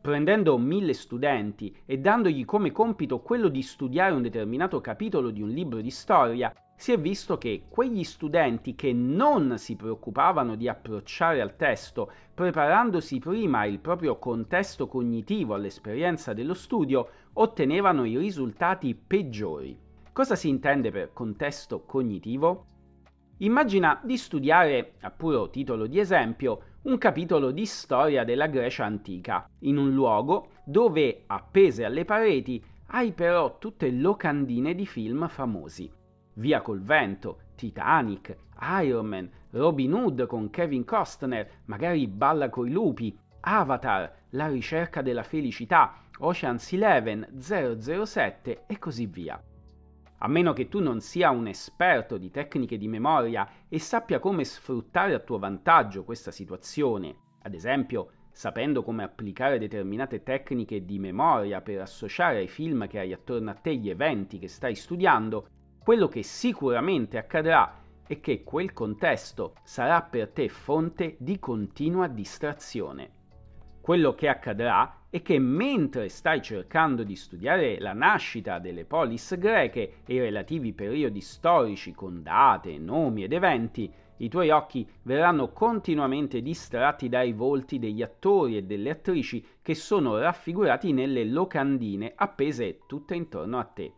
prendendo 0.00 0.58
mille 0.58 0.92
studenti 0.94 1.74
e 1.86 1.98
dandogli 1.98 2.44
come 2.44 2.72
compito 2.72 3.20
quello 3.20 3.46
di 3.46 3.62
studiare 3.62 4.12
un 4.12 4.22
determinato 4.22 4.80
capitolo 4.80 5.30
di 5.30 5.40
un 5.40 5.48
libro 5.48 5.80
di 5.80 5.90
storia, 5.90 6.52
si 6.74 6.90
è 6.90 6.98
visto 6.98 7.38
che 7.38 7.66
quegli 7.68 8.02
studenti 8.02 8.74
che 8.74 8.92
non 8.92 9.58
si 9.58 9.76
preoccupavano 9.76 10.56
di 10.56 10.68
approcciare 10.68 11.40
al 11.40 11.54
testo, 11.54 12.10
preparandosi 12.34 13.20
prima 13.20 13.64
il 13.64 13.78
proprio 13.78 14.18
contesto 14.18 14.88
cognitivo 14.88 15.54
all'esperienza 15.54 16.32
dello 16.32 16.54
studio, 16.54 17.08
ottenevano 17.34 18.04
i 18.04 18.18
risultati 18.18 18.94
peggiori. 18.94 19.78
Cosa 20.12 20.34
si 20.34 20.48
intende 20.48 20.90
per 20.90 21.12
contesto 21.12 21.84
cognitivo? 21.84 22.72
Immagina 23.38 24.00
di 24.04 24.16
studiare, 24.16 24.92
a 25.00 25.10
puro 25.10 25.50
titolo 25.50 25.88
di 25.88 25.98
esempio, 25.98 26.60
un 26.82 26.98
capitolo 26.98 27.50
di 27.50 27.66
storia 27.66 28.22
della 28.22 28.46
Grecia 28.46 28.84
antica, 28.84 29.48
in 29.60 29.76
un 29.76 29.92
luogo 29.92 30.50
dove, 30.64 31.24
appese 31.26 31.84
alle 31.84 32.04
pareti, 32.04 32.62
hai 32.88 33.10
però 33.12 33.58
tutte 33.58 33.90
locandine 33.90 34.74
di 34.76 34.86
film 34.86 35.26
famosi. 35.26 35.90
Via 36.34 36.60
col 36.60 36.80
vento, 36.80 37.38
Titanic, 37.56 38.36
Iron 38.82 39.06
Man, 39.06 39.30
Robin 39.50 39.92
Hood 39.92 40.26
con 40.26 40.50
Kevin 40.50 40.84
Costner, 40.84 41.62
magari 41.64 42.06
Balla 42.06 42.48
coi 42.48 42.70
lupi, 42.70 43.18
Avatar, 43.40 44.12
La 44.30 44.46
ricerca 44.46 45.02
della 45.02 45.24
felicità, 45.24 45.94
Ocean's 46.18 46.72
Eleven, 46.72 47.28
007 47.36 48.64
e 48.66 48.78
così 48.78 49.06
via. 49.06 49.42
A 50.24 50.28
meno 50.28 50.54
che 50.54 50.68
tu 50.68 50.80
non 50.80 51.00
sia 51.02 51.28
un 51.28 51.48
esperto 51.48 52.16
di 52.16 52.30
tecniche 52.30 52.78
di 52.78 52.88
memoria 52.88 53.46
e 53.68 53.78
sappia 53.78 54.20
come 54.20 54.44
sfruttare 54.44 55.12
a 55.12 55.18
tuo 55.18 55.38
vantaggio 55.38 56.02
questa 56.02 56.30
situazione, 56.30 57.14
ad 57.42 57.52
esempio 57.52 58.10
sapendo 58.32 58.82
come 58.82 59.02
applicare 59.02 59.58
determinate 59.58 60.22
tecniche 60.22 60.86
di 60.86 60.98
memoria 60.98 61.60
per 61.60 61.82
associare 61.82 62.38
ai 62.38 62.48
film 62.48 62.86
che 62.86 63.00
hai 63.00 63.12
attorno 63.12 63.50
a 63.50 63.54
te 63.54 63.76
gli 63.76 63.90
eventi 63.90 64.38
che 64.38 64.48
stai 64.48 64.74
studiando, 64.74 65.46
quello 65.78 66.08
che 66.08 66.22
sicuramente 66.22 67.18
accadrà 67.18 67.82
è 68.06 68.18
che 68.20 68.42
quel 68.44 68.72
contesto 68.72 69.56
sarà 69.62 70.00
per 70.00 70.30
te 70.30 70.48
fonte 70.48 71.16
di 71.18 71.38
continua 71.38 72.08
distrazione. 72.08 73.10
Quello 73.78 74.14
che 74.14 74.28
accadrà 74.30 75.03
è 75.14 75.22
che 75.22 75.38
mentre 75.38 76.08
stai 76.08 76.42
cercando 76.42 77.04
di 77.04 77.14
studiare 77.14 77.78
la 77.78 77.92
nascita 77.92 78.58
delle 78.58 78.84
polis 78.84 79.38
greche 79.38 79.98
e 80.04 80.14
i 80.14 80.18
relativi 80.18 80.72
periodi 80.72 81.20
storici 81.20 81.94
con 81.94 82.20
date, 82.20 82.78
nomi 82.78 83.22
ed 83.22 83.32
eventi, 83.32 83.88
i 84.16 84.28
tuoi 84.28 84.50
occhi 84.50 84.84
verranno 85.02 85.52
continuamente 85.52 86.42
distratti 86.42 87.08
dai 87.08 87.32
volti 87.32 87.78
degli 87.78 88.02
attori 88.02 88.56
e 88.56 88.64
delle 88.64 88.90
attrici 88.90 89.46
che 89.62 89.76
sono 89.76 90.18
raffigurati 90.18 90.92
nelle 90.92 91.24
locandine 91.24 92.14
appese 92.16 92.80
tutte 92.88 93.14
intorno 93.14 93.60
a 93.60 93.64
te. 93.66 93.92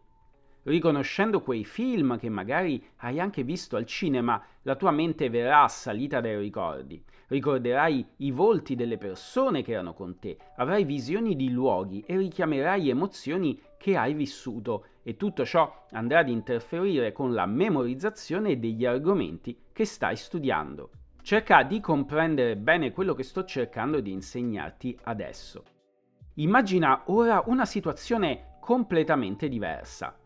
Riconoscendo 0.65 1.41
quei 1.41 1.65
film 1.65 2.19
che 2.19 2.29
magari 2.29 2.85
hai 2.97 3.21
anche 3.21 3.43
visto 3.43 3.77
al 3.77 3.87
cinema, 3.87 4.45
la 4.65 4.77
tua 4.77 4.91
mente 4.91 5.31
verrà 5.31 5.63
assalita 5.63 6.21
dai 6.21 6.37
ricordi. 6.37 7.03
Ricorderai 7.29 8.07
i 8.19 8.31
volti 8.31 8.77
delle 8.77 8.99
persone 8.99 9.63
che 9.63 9.73
erano 9.73 9.95
con 9.95 10.19
te, 10.19 10.37
avrai 10.57 10.85
visioni 10.85 11.35
di 11.35 11.51
luoghi 11.51 12.05
e 12.07 12.17
richiamerai 12.17 12.89
emozioni 12.89 13.61
che 13.77 13.97
hai 13.97 14.15
vissuto 14.15 14.87
e 15.03 15.17
tutto 15.17 15.45
ciò 15.45 15.87
andrà 15.91 16.21
ad 16.21 16.29
interferire 16.29 17.13
con 17.13 17.35
la 17.35 17.47
memorizzazione 17.47 18.59
degli 18.59 18.87
argomenti 18.87 19.59
che 19.73 19.85
stai 19.85 20.17
studiando. 20.17 20.91
Cerca 21.23 21.65
di 21.65 21.81
comprendere 21.81 22.57
bene 22.57 22.93
quello 22.93 23.13
che 23.15 23.25
sto 23.25 23.45
cercando 23.45 23.99
di 24.01 24.13
insegnarti 24.13 24.97
adesso. 25.05 25.65
Immagina 26.35 27.03
ora 27.07 27.43
una 27.47 27.65
situazione 27.65 28.59
completamente 28.61 29.49
diversa. 29.49 30.17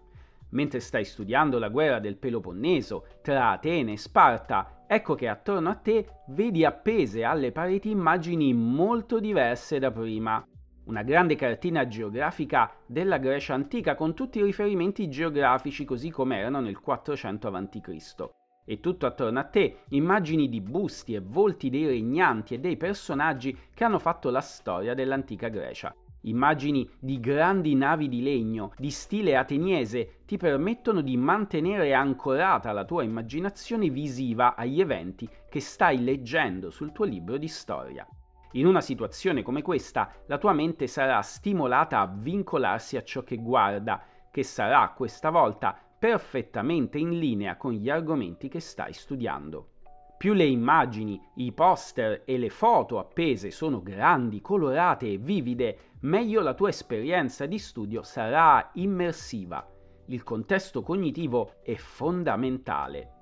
Mentre 0.50 0.80
stai 0.80 1.04
studiando 1.04 1.58
la 1.58 1.68
guerra 1.68 2.00
del 2.00 2.16
Peloponneso 2.16 3.06
tra 3.22 3.50
Atene 3.50 3.92
e 3.92 3.96
Sparta, 3.96 4.84
ecco 4.86 5.14
che 5.14 5.28
attorno 5.28 5.70
a 5.70 5.76
te 5.76 6.22
vedi 6.28 6.64
appese 6.64 7.24
alle 7.24 7.52
pareti 7.52 7.90
immagini 7.90 8.52
molto 8.52 9.20
diverse 9.20 9.78
da 9.78 9.90
prima. 9.90 10.44
Una 10.86 11.02
grande 11.02 11.36
cartina 11.36 11.86
geografica 11.86 12.72
della 12.86 13.18
Grecia 13.18 13.54
antica 13.54 13.94
con 13.94 14.14
tutti 14.14 14.40
i 14.40 14.42
riferimenti 14.42 15.08
geografici 15.08 15.84
così 15.84 16.10
come 16.10 16.38
erano 16.38 16.60
nel 16.60 16.80
400 16.80 17.46
a.C. 17.46 18.28
E 18.64 18.80
tutto 18.80 19.06
attorno 19.06 19.38
a 19.38 19.44
te 19.44 19.82
immagini 19.90 20.48
di 20.48 20.60
busti 20.60 21.14
e 21.14 21.20
volti 21.20 21.70
dei 21.70 21.86
regnanti 21.86 22.54
e 22.54 22.58
dei 22.58 22.76
personaggi 22.76 23.56
che 23.72 23.84
hanno 23.84 24.00
fatto 24.00 24.30
la 24.30 24.40
storia 24.40 24.94
dell'antica 24.94 25.48
Grecia. 25.48 25.94
Immagini 26.22 26.88
di 26.98 27.18
grandi 27.18 27.74
navi 27.74 28.08
di 28.08 28.22
legno, 28.22 28.72
di 28.76 28.90
stile 28.90 29.36
ateniese, 29.36 30.20
ti 30.26 30.36
permettono 30.36 31.00
di 31.00 31.16
mantenere 31.16 31.94
ancorata 31.94 32.72
la 32.72 32.84
tua 32.84 33.02
immaginazione 33.02 33.88
visiva 33.88 34.54
agli 34.54 34.80
eventi 34.80 35.28
che 35.48 35.60
stai 35.60 36.02
leggendo 36.04 36.70
sul 36.70 36.92
tuo 36.92 37.06
libro 37.06 37.38
di 37.38 37.48
storia. 37.48 38.06
In 38.52 38.66
una 38.66 38.82
situazione 38.82 39.42
come 39.42 39.62
questa, 39.62 40.12
la 40.26 40.36
tua 40.36 40.52
mente 40.52 40.86
sarà 40.88 41.22
stimolata 41.22 42.00
a 42.00 42.12
vincolarsi 42.12 42.96
a 42.96 43.02
ciò 43.02 43.22
che 43.22 43.36
guarda, 43.36 44.02
che 44.30 44.42
sarà 44.42 44.92
questa 44.94 45.30
volta 45.30 45.74
perfettamente 45.98 46.98
in 46.98 47.18
linea 47.18 47.56
con 47.56 47.72
gli 47.72 47.88
argomenti 47.88 48.48
che 48.48 48.60
stai 48.60 48.92
studiando. 48.92 49.68
Più 50.20 50.34
le 50.34 50.44
immagini, 50.44 51.18
i 51.36 51.50
poster 51.50 52.24
e 52.26 52.36
le 52.36 52.50
foto 52.50 52.98
appese 52.98 53.50
sono 53.50 53.80
grandi, 53.80 54.42
colorate 54.42 55.10
e 55.10 55.16
vivide, 55.16 55.94
meglio 56.00 56.42
la 56.42 56.52
tua 56.52 56.68
esperienza 56.68 57.46
di 57.46 57.58
studio 57.58 58.02
sarà 58.02 58.70
immersiva. 58.74 59.66
Il 60.08 60.22
contesto 60.22 60.82
cognitivo 60.82 61.62
è 61.62 61.74
fondamentale. 61.76 63.19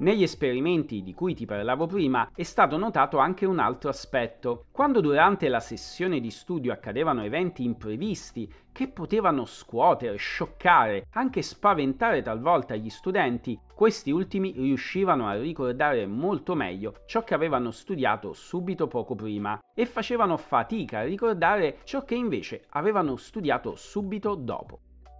Negli 0.00 0.22
esperimenti 0.22 1.02
di 1.02 1.12
cui 1.12 1.34
ti 1.34 1.44
parlavo 1.44 1.88
prima 1.88 2.30
è 2.32 2.44
stato 2.44 2.76
notato 2.76 3.18
anche 3.18 3.44
un 3.46 3.58
altro 3.58 3.90
aspetto. 3.90 4.66
Quando 4.70 5.00
durante 5.00 5.48
la 5.48 5.58
sessione 5.58 6.20
di 6.20 6.30
studio 6.30 6.72
accadevano 6.72 7.24
eventi 7.24 7.64
imprevisti 7.64 8.48
che 8.70 8.86
potevano 8.86 9.44
scuotere, 9.44 10.14
scioccare, 10.14 11.08
anche 11.14 11.42
spaventare 11.42 12.22
talvolta 12.22 12.76
gli 12.76 12.90
studenti, 12.90 13.58
questi 13.74 14.12
ultimi 14.12 14.52
riuscivano 14.52 15.26
a 15.26 15.34
ricordare 15.34 16.06
molto 16.06 16.54
meglio 16.54 17.00
ciò 17.06 17.24
che 17.24 17.34
avevano 17.34 17.72
studiato 17.72 18.32
subito 18.34 18.86
poco 18.86 19.16
prima 19.16 19.60
e 19.74 19.84
facevano 19.84 20.36
fatica 20.36 21.00
a 21.00 21.04
ricordare 21.04 21.78
ciò 21.82 22.04
che 22.04 22.14
invece 22.14 22.66
avevano 22.68 23.16
studiato 23.16 23.74
subito 23.74 24.36
dopo. 24.36 24.78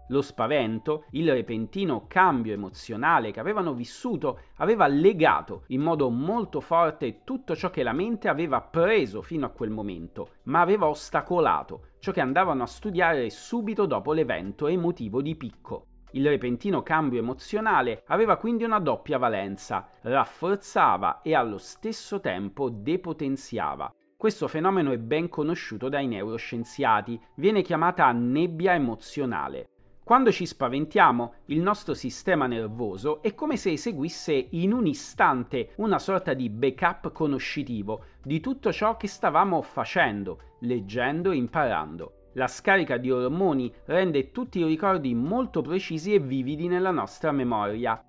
Lo 0.09 0.23
spavento, 0.23 1.05
il 1.11 1.31
repentino 1.31 2.07
cambio 2.09 2.55
emozionale 2.55 3.31
che 3.31 3.41
avevano 3.41 3.75
vissuto, 3.75 4.41
aveva 4.57 4.87
legato 4.87 5.65
in 5.69 5.83
modo 5.83 6.09
molto 6.09 6.61
forte 6.61 7.25
tutto 7.25 7.55
ciò 7.55 7.71
che 7.71 7.83
la 7.83 7.93
mente 7.93 8.29
aveva 8.29 8.61
preso 8.63 9.21
fino 9.21 9.45
a 9.45 9.51
quel 9.51 9.71
momento, 9.71 10.31
ma 10.45 10.61
aveva 10.61 10.87
ostacolato 10.87 11.89
ciò 11.99 12.13
che 12.13 12.21
andavano 12.21 12.63
a 12.63 12.67
studiare 12.67 13.29
subito 13.29 13.85
dopo 13.85 14.13
l'evento 14.13 14.67
emotivo 14.67 15.21
di 15.21 15.37
picco. 15.37 15.85
Il 16.13 16.27
repentino 16.27 16.83
cambio 16.83 17.19
emozionale 17.19 18.05
aveva 18.07 18.37
quindi 18.37 18.65
una 18.65 18.79
doppia 18.79 19.19
valenza, 19.19 19.91
rafforzava 20.01 21.21
e 21.21 21.35
allo 21.35 21.59
stesso 21.59 22.19
tempo 22.21 22.71
depotenziava. 22.71 23.93
Questo 24.17 24.49
fenomeno 24.49 24.91
è 24.91 24.99
ben 24.99 25.29
conosciuto 25.29 25.91
dai 25.91 26.07
neuroscienziati, 26.07 27.21
viene 27.35 27.61
chiamata 27.61 28.11
nebbia 28.11 28.73
emozionale. 28.73 29.69
Quando 30.09 30.33
ci 30.33 30.47
spaventiamo, 30.47 31.35
il 31.49 31.61
nostro 31.61 31.93
sistema 31.93 32.47
nervoso 32.47 33.21
è 33.21 33.35
come 33.35 33.59
se 33.59 33.73
eseguisse 33.73 34.33
in 34.53 34.73
un 34.73 34.87
istante 34.87 35.73
una 35.77 35.99
sorta 35.99 36.33
di 36.33 36.49
backup 36.49 37.13
conoscitivo 37.13 38.05
di 38.23 38.41
tutto 38.41 38.73
ciò 38.73 38.97
che 38.97 39.07
stavamo 39.07 39.61
facendo, 39.61 40.55
leggendo 40.61 41.31
e 41.31 41.37
imparando. 41.37 42.31
La 42.33 42.47
scarica 42.47 42.97
di 42.97 43.11
ormoni 43.11 43.71
rende 43.85 44.31
tutti 44.31 44.61
i 44.61 44.65
ricordi 44.65 45.15
molto 45.15 45.61
precisi 45.61 46.15
e 46.15 46.21
vividi 46.21 46.69
nella 46.69 46.91
nostra 46.91 47.31
memoria. 47.31 48.03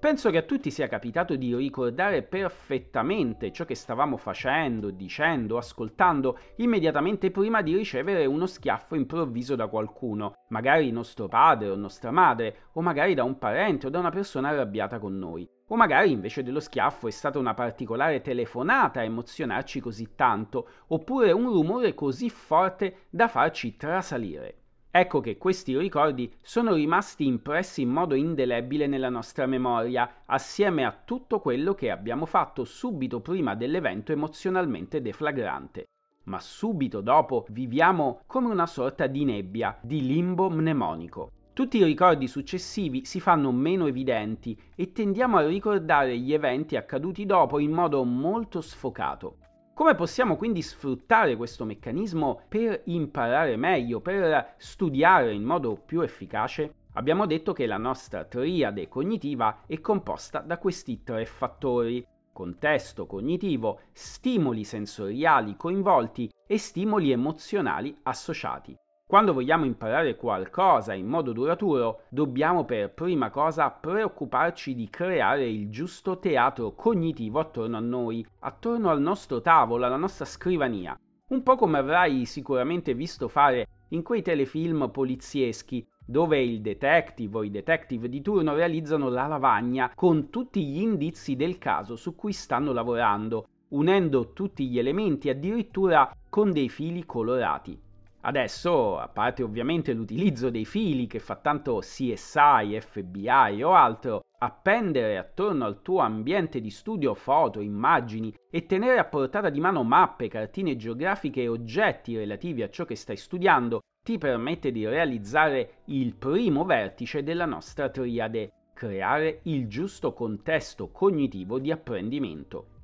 Penso 0.00 0.30
che 0.30 0.38
a 0.38 0.42
tutti 0.42 0.70
sia 0.70 0.88
capitato 0.88 1.36
di 1.36 1.54
ricordare 1.54 2.22
perfettamente 2.22 3.52
ciò 3.52 3.66
che 3.66 3.74
stavamo 3.74 4.16
facendo, 4.16 4.88
dicendo, 4.88 5.58
ascoltando 5.58 6.38
immediatamente 6.56 7.30
prima 7.30 7.60
di 7.60 7.76
ricevere 7.76 8.24
uno 8.24 8.46
schiaffo 8.46 8.94
improvviso 8.94 9.56
da 9.56 9.66
qualcuno, 9.66 10.32
magari 10.48 10.90
nostro 10.90 11.28
padre 11.28 11.68
o 11.68 11.76
nostra 11.76 12.10
madre, 12.10 12.68
o 12.72 12.80
magari 12.80 13.12
da 13.12 13.24
un 13.24 13.36
parente 13.36 13.88
o 13.88 13.90
da 13.90 13.98
una 13.98 14.08
persona 14.08 14.48
arrabbiata 14.48 14.98
con 14.98 15.18
noi. 15.18 15.46
O 15.68 15.76
magari 15.76 16.12
invece 16.12 16.42
dello 16.42 16.60
schiaffo 16.60 17.06
è 17.06 17.10
stata 17.10 17.38
una 17.38 17.52
particolare 17.52 18.22
telefonata 18.22 19.00
a 19.00 19.04
emozionarci 19.04 19.80
così 19.80 20.14
tanto, 20.16 20.66
oppure 20.86 21.30
un 21.32 21.52
rumore 21.52 21.92
così 21.92 22.30
forte 22.30 23.06
da 23.10 23.28
farci 23.28 23.76
trasalire. 23.76 24.59
Ecco 24.92 25.20
che 25.20 25.38
questi 25.38 25.78
ricordi 25.78 26.32
sono 26.42 26.74
rimasti 26.74 27.24
impressi 27.24 27.82
in 27.82 27.90
modo 27.90 28.16
indelebile 28.16 28.88
nella 28.88 29.08
nostra 29.08 29.46
memoria, 29.46 30.22
assieme 30.26 30.84
a 30.84 30.98
tutto 31.04 31.38
quello 31.38 31.74
che 31.74 31.92
abbiamo 31.92 32.26
fatto 32.26 32.64
subito 32.64 33.20
prima 33.20 33.54
dell'evento 33.54 34.10
emozionalmente 34.10 35.00
deflagrante. 35.00 35.84
Ma 36.24 36.40
subito 36.40 37.02
dopo 37.02 37.46
viviamo 37.50 38.22
come 38.26 38.48
una 38.48 38.66
sorta 38.66 39.06
di 39.06 39.24
nebbia, 39.24 39.78
di 39.80 40.04
limbo 40.04 40.50
mnemonico. 40.50 41.30
Tutti 41.52 41.78
i 41.78 41.84
ricordi 41.84 42.26
successivi 42.26 43.04
si 43.04 43.20
fanno 43.20 43.52
meno 43.52 43.86
evidenti 43.86 44.60
e 44.74 44.90
tendiamo 44.90 45.36
a 45.36 45.46
ricordare 45.46 46.18
gli 46.18 46.32
eventi 46.32 46.74
accaduti 46.74 47.26
dopo 47.26 47.60
in 47.60 47.70
modo 47.70 48.02
molto 48.02 48.60
sfocato. 48.60 49.36
Come 49.80 49.94
possiamo 49.94 50.36
quindi 50.36 50.60
sfruttare 50.60 51.36
questo 51.36 51.64
meccanismo 51.64 52.42
per 52.48 52.82
imparare 52.84 53.56
meglio, 53.56 54.00
per 54.00 54.52
studiare 54.58 55.32
in 55.32 55.42
modo 55.42 55.74
più 55.74 56.02
efficace? 56.02 56.74
Abbiamo 56.92 57.24
detto 57.24 57.54
che 57.54 57.64
la 57.64 57.78
nostra 57.78 58.24
triade 58.24 58.88
cognitiva 58.88 59.62
è 59.66 59.80
composta 59.80 60.40
da 60.40 60.58
questi 60.58 61.02
tre 61.02 61.24
fattori. 61.24 62.06
Contesto 62.30 63.06
cognitivo, 63.06 63.80
stimoli 63.92 64.64
sensoriali 64.64 65.56
coinvolti 65.56 66.30
e 66.46 66.58
stimoli 66.58 67.10
emozionali 67.10 67.96
associati. 68.02 68.76
Quando 69.10 69.32
vogliamo 69.32 69.64
imparare 69.64 70.14
qualcosa 70.14 70.94
in 70.94 71.08
modo 71.08 71.32
duraturo, 71.32 72.02
dobbiamo 72.10 72.64
per 72.64 72.94
prima 72.94 73.28
cosa 73.28 73.68
preoccuparci 73.68 74.72
di 74.76 74.88
creare 74.88 75.48
il 75.48 75.68
giusto 75.68 76.20
teatro 76.20 76.76
cognitivo 76.76 77.40
attorno 77.40 77.76
a 77.76 77.80
noi, 77.80 78.24
attorno 78.38 78.88
al 78.88 79.00
nostro 79.00 79.40
tavolo, 79.40 79.84
alla 79.84 79.96
nostra 79.96 80.24
scrivania. 80.24 80.96
Un 81.30 81.42
po' 81.42 81.56
come 81.56 81.78
avrai 81.78 82.24
sicuramente 82.24 82.94
visto 82.94 83.26
fare 83.26 83.66
in 83.88 84.04
quei 84.04 84.22
telefilm 84.22 84.88
polizieschi 84.92 85.84
dove 86.06 86.40
il 86.40 86.60
detective 86.60 87.38
o 87.38 87.42
i 87.42 87.50
detective 87.50 88.08
di 88.08 88.22
turno 88.22 88.54
realizzano 88.54 89.08
la 89.08 89.26
lavagna 89.26 89.90
con 89.92 90.30
tutti 90.30 90.64
gli 90.64 90.82
indizi 90.82 91.34
del 91.34 91.58
caso 91.58 91.96
su 91.96 92.14
cui 92.14 92.32
stanno 92.32 92.72
lavorando, 92.72 93.48
unendo 93.70 94.32
tutti 94.32 94.68
gli 94.68 94.78
elementi 94.78 95.28
addirittura 95.28 96.16
con 96.28 96.52
dei 96.52 96.68
fili 96.68 97.04
colorati. 97.04 97.88
Adesso, 98.22 98.98
a 98.98 99.08
parte 99.08 99.42
ovviamente 99.42 99.94
l'utilizzo 99.94 100.50
dei 100.50 100.66
fili 100.66 101.06
che 101.06 101.20
fa 101.20 101.36
tanto 101.36 101.78
CSI, 101.78 102.78
FBI 102.78 103.62
o 103.62 103.72
altro, 103.72 104.20
appendere 104.38 105.16
attorno 105.16 105.64
al 105.64 105.80
tuo 105.80 106.00
ambiente 106.00 106.60
di 106.60 106.70
studio 106.70 107.14
foto, 107.14 107.60
immagini 107.60 108.34
e 108.50 108.66
tenere 108.66 108.98
a 108.98 109.04
portata 109.04 109.48
di 109.48 109.60
mano 109.60 109.82
mappe, 109.82 110.28
cartine 110.28 110.76
geografiche 110.76 111.42
e 111.42 111.48
oggetti 111.48 112.16
relativi 112.16 112.62
a 112.62 112.68
ciò 112.68 112.84
che 112.84 112.94
stai 112.94 113.16
studiando 113.16 113.80
ti 114.02 114.18
permette 114.18 114.70
di 114.70 114.86
realizzare 114.86 115.82
il 115.86 116.14
primo 116.14 116.64
vertice 116.64 117.22
della 117.22 117.46
nostra 117.46 117.88
triade, 117.88 118.50
creare 118.74 119.40
il 119.44 119.66
giusto 119.66 120.12
contesto 120.12 120.90
cognitivo 120.90 121.58
di 121.58 121.70
apprendimento. 121.70 122.79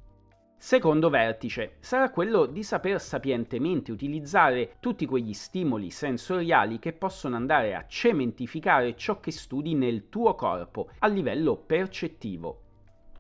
Secondo 0.59 1.11
vertice 1.11 1.77
sarà 1.81 2.11
quello 2.11 2.47
di 2.47 2.63
saper 2.63 3.01
sapientemente 3.01 3.93
utilizzare 3.93 4.77
tutti 4.81 5.07
quegli 5.07 5.35
stimoli 5.35 5.91
sensoriali 5.91 6.79
che 6.79 6.93
possono 6.93 7.37
andare 7.37 7.75
a 7.75 7.85
cementificare 7.87 8.97
ciò 8.97 9.21
che 9.21 9.31
studi 9.31 9.75
nel 9.75 10.09
tuo 10.09 10.35
corpo 10.35 10.89
a 11.01 11.07
livello 11.07 11.57
percettivo. 11.57 12.63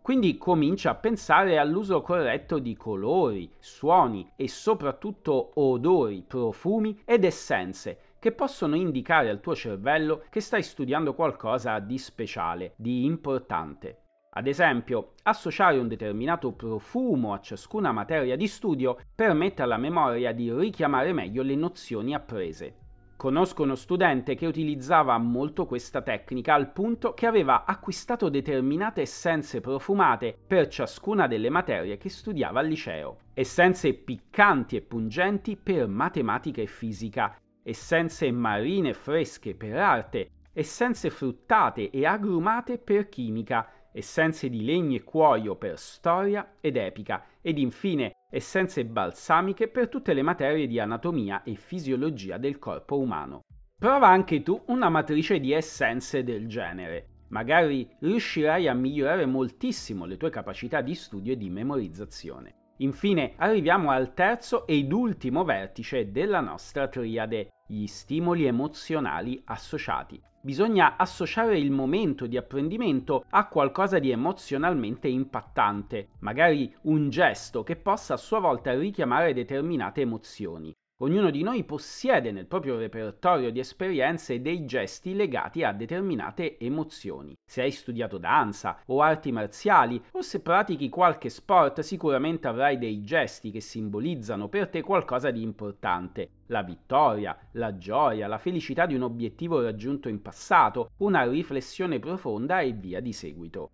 Quindi 0.00 0.38
comincia 0.38 0.90
a 0.90 0.94
pensare 0.94 1.58
all'uso 1.58 2.00
corretto 2.00 2.58
di 2.58 2.76
colori, 2.76 3.50
suoni 3.58 4.30
e 4.36 4.48
soprattutto 4.48 5.50
odori, 5.54 6.22
profumi 6.26 7.02
ed 7.04 7.24
essenze 7.24 8.14
che 8.18 8.32
possono 8.32 8.76
indicare 8.76 9.28
al 9.30 9.40
tuo 9.40 9.54
cervello 9.54 10.24
che 10.30 10.40
stai 10.40 10.62
studiando 10.62 11.14
qualcosa 11.14 11.80
di 11.80 11.98
speciale, 11.98 12.72
di 12.76 13.04
importante. 13.04 14.05
Ad 14.36 14.46
esempio, 14.46 15.12
associare 15.22 15.78
un 15.78 15.88
determinato 15.88 16.52
profumo 16.52 17.32
a 17.32 17.40
ciascuna 17.40 17.90
materia 17.90 18.36
di 18.36 18.46
studio 18.46 18.98
permette 19.14 19.62
alla 19.62 19.78
memoria 19.78 20.32
di 20.32 20.52
richiamare 20.52 21.14
meglio 21.14 21.42
le 21.42 21.54
nozioni 21.54 22.14
apprese. 22.14 22.74
Conosco 23.16 23.62
uno 23.62 23.76
studente 23.76 24.34
che 24.34 24.44
utilizzava 24.44 25.16
molto 25.16 25.64
questa 25.64 26.02
tecnica 26.02 26.52
al 26.52 26.70
punto 26.70 27.14
che 27.14 27.24
aveva 27.24 27.64
acquistato 27.64 28.28
determinate 28.28 29.00
essenze 29.00 29.62
profumate 29.62 30.36
per 30.46 30.68
ciascuna 30.68 31.26
delle 31.26 31.48
materie 31.48 31.96
che 31.96 32.10
studiava 32.10 32.60
al 32.60 32.66
liceo. 32.66 33.20
Essenze 33.32 33.94
piccanti 33.94 34.76
e 34.76 34.82
pungenti 34.82 35.56
per 35.56 35.88
matematica 35.88 36.60
e 36.60 36.66
fisica, 36.66 37.34
essenze 37.62 38.30
marine 38.30 38.92
fresche 38.92 39.54
per 39.54 39.78
arte, 39.78 40.28
essenze 40.52 41.08
fruttate 41.08 41.90
e 41.90 42.04
agrumate 42.04 42.78
per 42.78 43.08
chimica, 43.08 43.70
essenze 43.96 44.50
di 44.50 44.62
legno 44.62 44.94
e 44.94 45.02
cuoio 45.02 45.56
per 45.56 45.78
storia 45.78 46.56
ed 46.60 46.76
epica 46.76 47.24
ed 47.40 47.56
infine 47.56 48.12
essenze 48.30 48.84
balsamiche 48.84 49.68
per 49.68 49.88
tutte 49.88 50.12
le 50.12 50.20
materie 50.20 50.66
di 50.66 50.78
anatomia 50.78 51.42
e 51.42 51.54
fisiologia 51.54 52.36
del 52.36 52.58
corpo 52.58 52.98
umano. 52.98 53.44
Prova 53.78 54.08
anche 54.08 54.42
tu 54.42 54.60
una 54.66 54.90
matrice 54.90 55.40
di 55.40 55.52
essenze 55.52 56.22
del 56.24 56.46
genere. 56.46 57.08
Magari 57.28 57.88
riuscirai 58.00 58.68
a 58.68 58.74
migliorare 58.74 59.24
moltissimo 59.24 60.04
le 60.04 60.18
tue 60.18 60.28
capacità 60.28 60.82
di 60.82 60.94
studio 60.94 61.32
e 61.32 61.36
di 61.38 61.48
memorizzazione. 61.48 62.54
Infine 62.78 63.32
arriviamo 63.36 63.90
al 63.90 64.12
terzo 64.12 64.66
ed 64.66 64.92
ultimo 64.92 65.42
vertice 65.42 66.12
della 66.12 66.40
nostra 66.40 66.88
triade, 66.88 67.52
gli 67.66 67.86
stimoli 67.86 68.44
emozionali 68.44 69.40
associati. 69.46 70.20
Bisogna 70.46 70.96
associare 70.96 71.58
il 71.58 71.72
momento 71.72 72.28
di 72.28 72.36
apprendimento 72.36 73.24
a 73.30 73.48
qualcosa 73.48 73.98
di 73.98 74.12
emozionalmente 74.12 75.08
impattante, 75.08 76.10
magari 76.20 76.72
un 76.82 77.10
gesto 77.10 77.64
che 77.64 77.74
possa 77.74 78.14
a 78.14 78.16
sua 78.16 78.38
volta 78.38 78.72
richiamare 78.72 79.34
determinate 79.34 80.02
emozioni. 80.02 80.72
Ognuno 81.00 81.28
di 81.28 81.42
noi 81.42 81.62
possiede 81.64 82.32
nel 82.32 82.46
proprio 82.46 82.78
repertorio 82.78 83.50
di 83.50 83.58
esperienze 83.58 84.40
dei 84.40 84.64
gesti 84.64 85.14
legati 85.14 85.62
a 85.62 85.74
determinate 85.74 86.56
emozioni. 86.58 87.34
Se 87.44 87.60
hai 87.60 87.70
studiato 87.70 88.16
danza 88.16 88.80
o 88.86 89.02
arti 89.02 89.30
marziali 89.30 90.02
o 90.12 90.22
se 90.22 90.40
pratichi 90.40 90.88
qualche 90.88 91.28
sport, 91.28 91.80
sicuramente 91.80 92.48
avrai 92.48 92.78
dei 92.78 93.02
gesti 93.02 93.50
che 93.50 93.60
simbolizzano 93.60 94.48
per 94.48 94.68
te 94.68 94.80
qualcosa 94.80 95.30
di 95.30 95.42
importante. 95.42 96.30
La 96.46 96.62
vittoria, 96.62 97.36
la 97.52 97.76
gioia, 97.76 98.26
la 98.26 98.38
felicità 98.38 98.86
di 98.86 98.94
un 98.94 99.02
obiettivo 99.02 99.60
raggiunto 99.60 100.08
in 100.08 100.22
passato, 100.22 100.92
una 100.98 101.28
riflessione 101.28 101.98
profonda 101.98 102.60
e 102.60 102.72
via 102.72 103.00
di 103.00 103.12
seguito. 103.12 103.72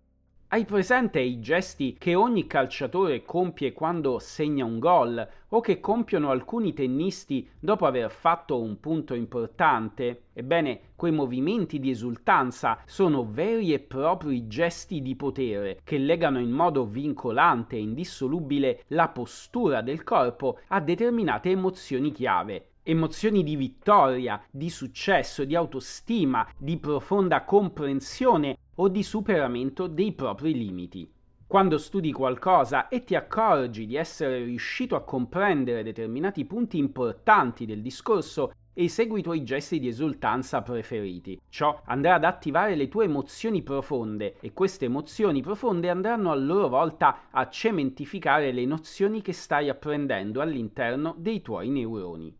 Hai 0.53 0.65
presente 0.65 1.19
i 1.19 1.39
gesti 1.39 1.95
che 1.97 2.13
ogni 2.13 2.45
calciatore 2.45 3.23
compie 3.23 3.73
quando 3.73 4.19
segna 4.19 4.63
un 4.63 4.77
gol 4.77 5.27
o 5.49 5.59
che 5.61 5.79
compiono 5.79 6.29
alcuni 6.29 6.73
tennisti 6.73 7.49
dopo 7.59 7.87
aver 7.87 8.11
fatto 8.11 8.61
un 8.61 8.79
punto 8.79 9.15
importante? 9.15 10.25
Ebbene, 10.31 10.91
quei 10.95 11.11
movimenti 11.11 11.79
di 11.79 11.89
esultanza 11.89 12.83
sono 12.85 13.27
veri 13.27 13.73
e 13.73 13.79
propri 13.79 14.45
gesti 14.45 15.01
di 15.01 15.15
potere 15.15 15.79
che 15.83 15.97
legano 15.97 16.39
in 16.39 16.51
modo 16.51 16.85
vincolante 16.85 17.75
e 17.75 17.79
indissolubile 17.79 18.83
la 18.89 19.07
postura 19.07 19.81
del 19.81 20.03
corpo 20.03 20.59
a 20.67 20.79
determinate 20.79 21.49
emozioni 21.49 22.11
chiave 22.11 22.72
emozioni 22.83 23.43
di 23.43 23.55
vittoria, 23.55 24.41
di 24.51 24.69
successo, 24.69 25.45
di 25.45 25.55
autostima, 25.55 26.45
di 26.57 26.77
profonda 26.77 27.43
comprensione 27.43 28.57
o 28.75 28.89
di 28.89 29.03
superamento 29.03 29.87
dei 29.87 30.11
propri 30.11 30.53
limiti. 30.53 31.09
Quando 31.47 31.77
studi 31.77 32.11
qualcosa 32.11 32.89
e 32.89 33.03
ti 33.03 33.15
accorgi 33.15 33.85
di 33.85 33.95
essere 33.95 34.43
riuscito 34.43 34.95
a 34.95 35.03
comprendere 35.03 35.83
determinati 35.83 36.45
punti 36.45 36.77
importanti 36.77 37.65
del 37.65 37.81
discorso, 37.81 38.53
esegui 38.73 39.19
i 39.19 39.23
tuoi 39.23 39.43
gesti 39.43 39.79
di 39.79 39.87
esultanza 39.87 40.63
preferiti. 40.63 41.39
Ciò 41.49 41.79
andrà 41.85 42.15
ad 42.15 42.23
attivare 42.23 42.75
le 42.75 42.87
tue 42.87 43.05
emozioni 43.05 43.61
profonde 43.61 44.37
e 44.39 44.51
queste 44.51 44.85
emozioni 44.85 45.41
profonde 45.41 45.89
andranno 45.89 46.31
a 46.31 46.35
loro 46.35 46.67
volta 46.69 47.29
a 47.29 47.47
cementificare 47.47 48.51
le 48.51 48.65
nozioni 48.65 49.21
che 49.21 49.33
stai 49.33 49.69
apprendendo 49.69 50.41
all'interno 50.41 51.13
dei 51.17 51.41
tuoi 51.43 51.69
neuroni. 51.69 52.35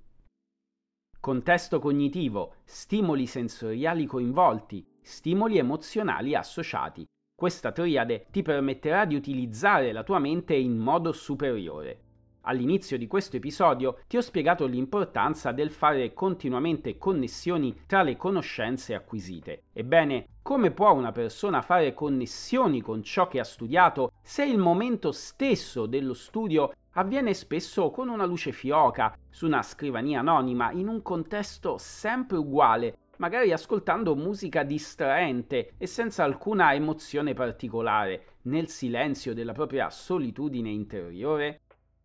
Contesto 1.24 1.80
cognitivo, 1.80 2.56
stimoli 2.66 3.28
sensoriali 3.28 4.06
coinvolti, 4.06 4.86
stimoli 5.00 5.58
emozionali 5.58 6.36
associati. 6.36 7.08
Questa 7.34 7.72
triade 7.72 8.26
ti 8.30 8.42
permetterà 8.42 9.06
di 9.06 9.16
utilizzare 9.16 9.94
la 9.94 10.04
tua 10.04 10.20
mente 10.20 10.54
in 10.54 10.76
modo 10.76 11.14
superiore. 11.14 12.02
All'inizio 12.42 12.98
di 12.98 13.08
questo 13.08 13.38
episodio 13.38 14.00
ti 14.06 14.18
ho 14.18 14.22
spiegato 14.22 14.66
l'importanza 14.66 15.54
del 15.54 15.72
fare 15.72 16.12
continuamente 16.12 16.98
connessioni 16.98 17.84
tra 17.86 18.04
le 18.04 18.18
conoscenze 18.18 18.94
acquisite. 18.94 19.68
Ebbene, 19.72 20.28
come 20.42 20.72
può 20.72 20.92
una 20.92 21.14
persona 21.14 21.62
fare 21.62 21.94
connessioni 21.94 22.82
con 22.82 23.02
ciò 23.02 23.30
che 23.30 23.40
ha 23.40 23.46
studiato 23.46 24.12
se 24.22 24.44
il 24.44 24.58
momento 24.58 25.14
stesso 25.14 25.86
dello 25.86 26.14
studio 26.14 26.74
avviene 26.94 27.34
spesso 27.34 27.90
con 27.90 28.10
una 28.10 28.26
luce 28.26 28.52
fioca, 28.52 29.18
su 29.30 29.46
una 29.46 29.62
scrivania 29.62 30.20
anonima, 30.20 30.72
in 30.72 30.88
un 30.88 31.02
contesto 31.02 31.78
sempre 31.78 32.38
uguale, 32.38 32.98
magari 33.18 33.52
ascoltando 33.52 34.16
musica 34.16 34.64
distraente 34.64 35.74
e 35.78 35.88
senza 35.88 36.24
alcuna 36.24 36.74
emozione 36.74 37.34
particolare, 37.34 38.26
nel 38.44 38.68
silenzio 38.68 39.34
della 39.34 39.54
propria 39.54 39.90
solitudine 39.90 40.70
interiore? 40.70 41.62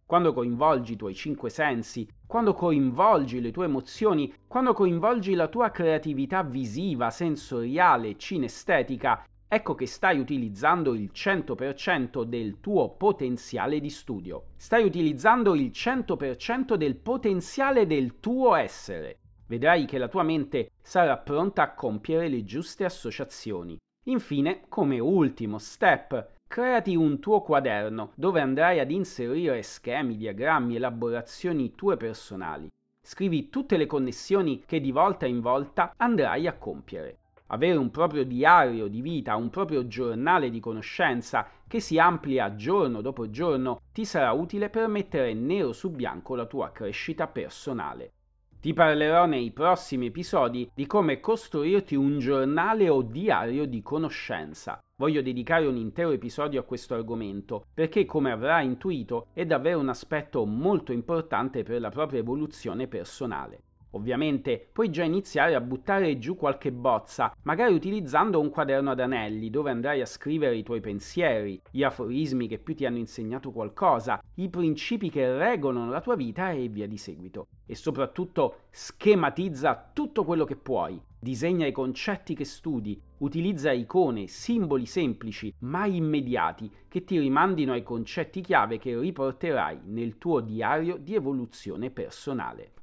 Quando 0.06 0.32
coinvolgi 0.32 0.94
i 0.94 0.96
tuoi 0.96 1.14
cinque 1.14 1.50
sensi, 1.50 2.08
quando 2.26 2.54
coinvolgi 2.54 3.42
le 3.42 3.50
tue 3.50 3.66
emozioni, 3.66 4.32
quando 4.46 4.72
coinvolgi 4.72 5.34
la 5.34 5.48
tua 5.48 5.70
creatività 5.70 6.42
visiva, 6.42 7.10
sensoriale, 7.10 8.16
cinestetica, 8.16 9.22
ecco 9.50 9.74
che 9.74 9.86
stai 9.86 10.18
utilizzando 10.18 10.94
il 10.94 11.10
100% 11.12 12.22
del 12.24 12.60
tuo 12.60 12.90
potenziale 12.90 13.80
di 13.80 13.88
studio. 13.88 14.48
Stai 14.56 14.84
utilizzando 14.84 15.54
il 15.54 15.70
100% 15.72 16.74
del 16.74 16.96
potenziale 16.96 17.86
del 17.86 18.20
tuo 18.20 18.54
essere. 18.54 19.20
Vedrai 19.46 19.86
che 19.86 19.96
la 19.96 20.08
tua 20.08 20.22
mente 20.22 20.72
sarà 20.82 21.16
pronta 21.16 21.62
a 21.62 21.72
compiere 21.72 22.28
le 22.28 22.44
giuste 22.44 22.84
associazioni. 22.84 23.78
Infine, 24.04 24.64
come 24.68 24.98
ultimo 24.98 25.58
step, 25.58 26.32
creati 26.46 26.94
un 26.94 27.18
tuo 27.18 27.40
quaderno 27.40 28.12
dove 28.14 28.42
andrai 28.42 28.80
ad 28.80 28.90
inserire 28.90 29.62
schemi, 29.62 30.18
diagrammi, 30.18 30.76
elaborazioni 30.76 31.74
tue 31.74 31.96
personali. 31.96 32.68
Scrivi 33.00 33.48
tutte 33.48 33.78
le 33.78 33.86
connessioni 33.86 34.62
che 34.66 34.80
di 34.80 34.92
volta 34.92 35.24
in 35.24 35.40
volta 35.40 35.94
andrai 35.96 36.46
a 36.46 36.52
compiere 36.52 37.18
avere 37.48 37.76
un 37.76 37.90
proprio 37.90 38.24
diario 38.24 38.88
di 38.88 39.00
vita, 39.00 39.36
un 39.36 39.50
proprio 39.50 39.86
giornale 39.86 40.50
di 40.50 40.60
conoscenza 40.60 41.46
che 41.66 41.80
si 41.80 41.98
amplia 41.98 42.54
giorno 42.54 43.00
dopo 43.00 43.30
giorno, 43.30 43.80
ti 43.92 44.04
sarà 44.04 44.32
utile 44.32 44.70
per 44.70 44.88
mettere 44.88 45.34
nero 45.34 45.72
su 45.72 45.90
bianco 45.90 46.34
la 46.34 46.46
tua 46.46 46.70
crescita 46.72 47.26
personale. 47.26 48.12
Ti 48.60 48.72
parlerò 48.72 49.26
nei 49.26 49.52
prossimi 49.52 50.06
episodi 50.06 50.68
di 50.74 50.84
come 50.86 51.20
costruirti 51.20 51.94
un 51.94 52.18
giornale 52.18 52.88
o 52.88 53.02
diario 53.02 53.66
di 53.66 53.82
conoscenza. 53.82 54.80
Voglio 54.96 55.22
dedicare 55.22 55.66
un 55.66 55.76
intero 55.76 56.10
episodio 56.10 56.58
a 56.58 56.64
questo 56.64 56.94
argomento 56.94 57.66
perché, 57.72 58.04
come 58.04 58.32
avrai 58.32 58.66
intuito, 58.66 59.28
è 59.32 59.46
davvero 59.46 59.78
un 59.78 59.88
aspetto 59.88 60.44
molto 60.44 60.90
importante 60.90 61.62
per 61.62 61.80
la 61.80 61.90
propria 61.90 62.18
evoluzione 62.18 62.88
personale. 62.88 63.62
Ovviamente 63.92 64.68
puoi 64.70 64.90
già 64.90 65.02
iniziare 65.02 65.54
a 65.54 65.60
buttare 65.60 66.18
giù 66.18 66.36
qualche 66.36 66.70
bozza, 66.72 67.34
magari 67.42 67.72
utilizzando 67.72 68.38
un 68.38 68.50
quaderno 68.50 68.90
ad 68.90 69.00
anelli 69.00 69.48
dove 69.48 69.70
andrai 69.70 70.00
a 70.02 70.06
scrivere 70.06 70.56
i 70.56 70.62
tuoi 70.62 70.80
pensieri, 70.80 71.60
gli 71.70 71.82
aforismi 71.82 72.48
che 72.48 72.58
più 72.58 72.74
ti 72.74 72.84
hanno 72.84 72.98
insegnato 72.98 73.50
qualcosa, 73.50 74.22
i 74.34 74.48
principi 74.50 75.08
che 75.08 75.36
regolano 75.36 75.90
la 75.90 76.00
tua 76.00 76.16
vita 76.16 76.50
e 76.50 76.68
via 76.68 76.86
di 76.86 76.98
seguito. 76.98 77.46
E 77.66 77.74
soprattutto 77.74 78.64
schematizza 78.70 79.90
tutto 79.92 80.24
quello 80.24 80.44
che 80.44 80.56
puoi. 80.56 81.00
Disegna 81.20 81.66
i 81.66 81.72
concetti 81.72 82.34
che 82.34 82.44
studi, 82.44 83.00
utilizza 83.18 83.72
icone, 83.72 84.28
simboli 84.28 84.86
semplici, 84.86 85.52
ma 85.60 85.84
immediati, 85.86 86.70
che 86.86 87.02
ti 87.02 87.18
rimandino 87.18 87.72
ai 87.72 87.82
concetti 87.82 88.40
chiave 88.40 88.78
che 88.78 88.96
riporterai 88.96 89.80
nel 89.86 90.16
tuo 90.18 90.40
diario 90.40 90.96
di 90.96 91.14
evoluzione 91.14 91.90
personale. 91.90 92.74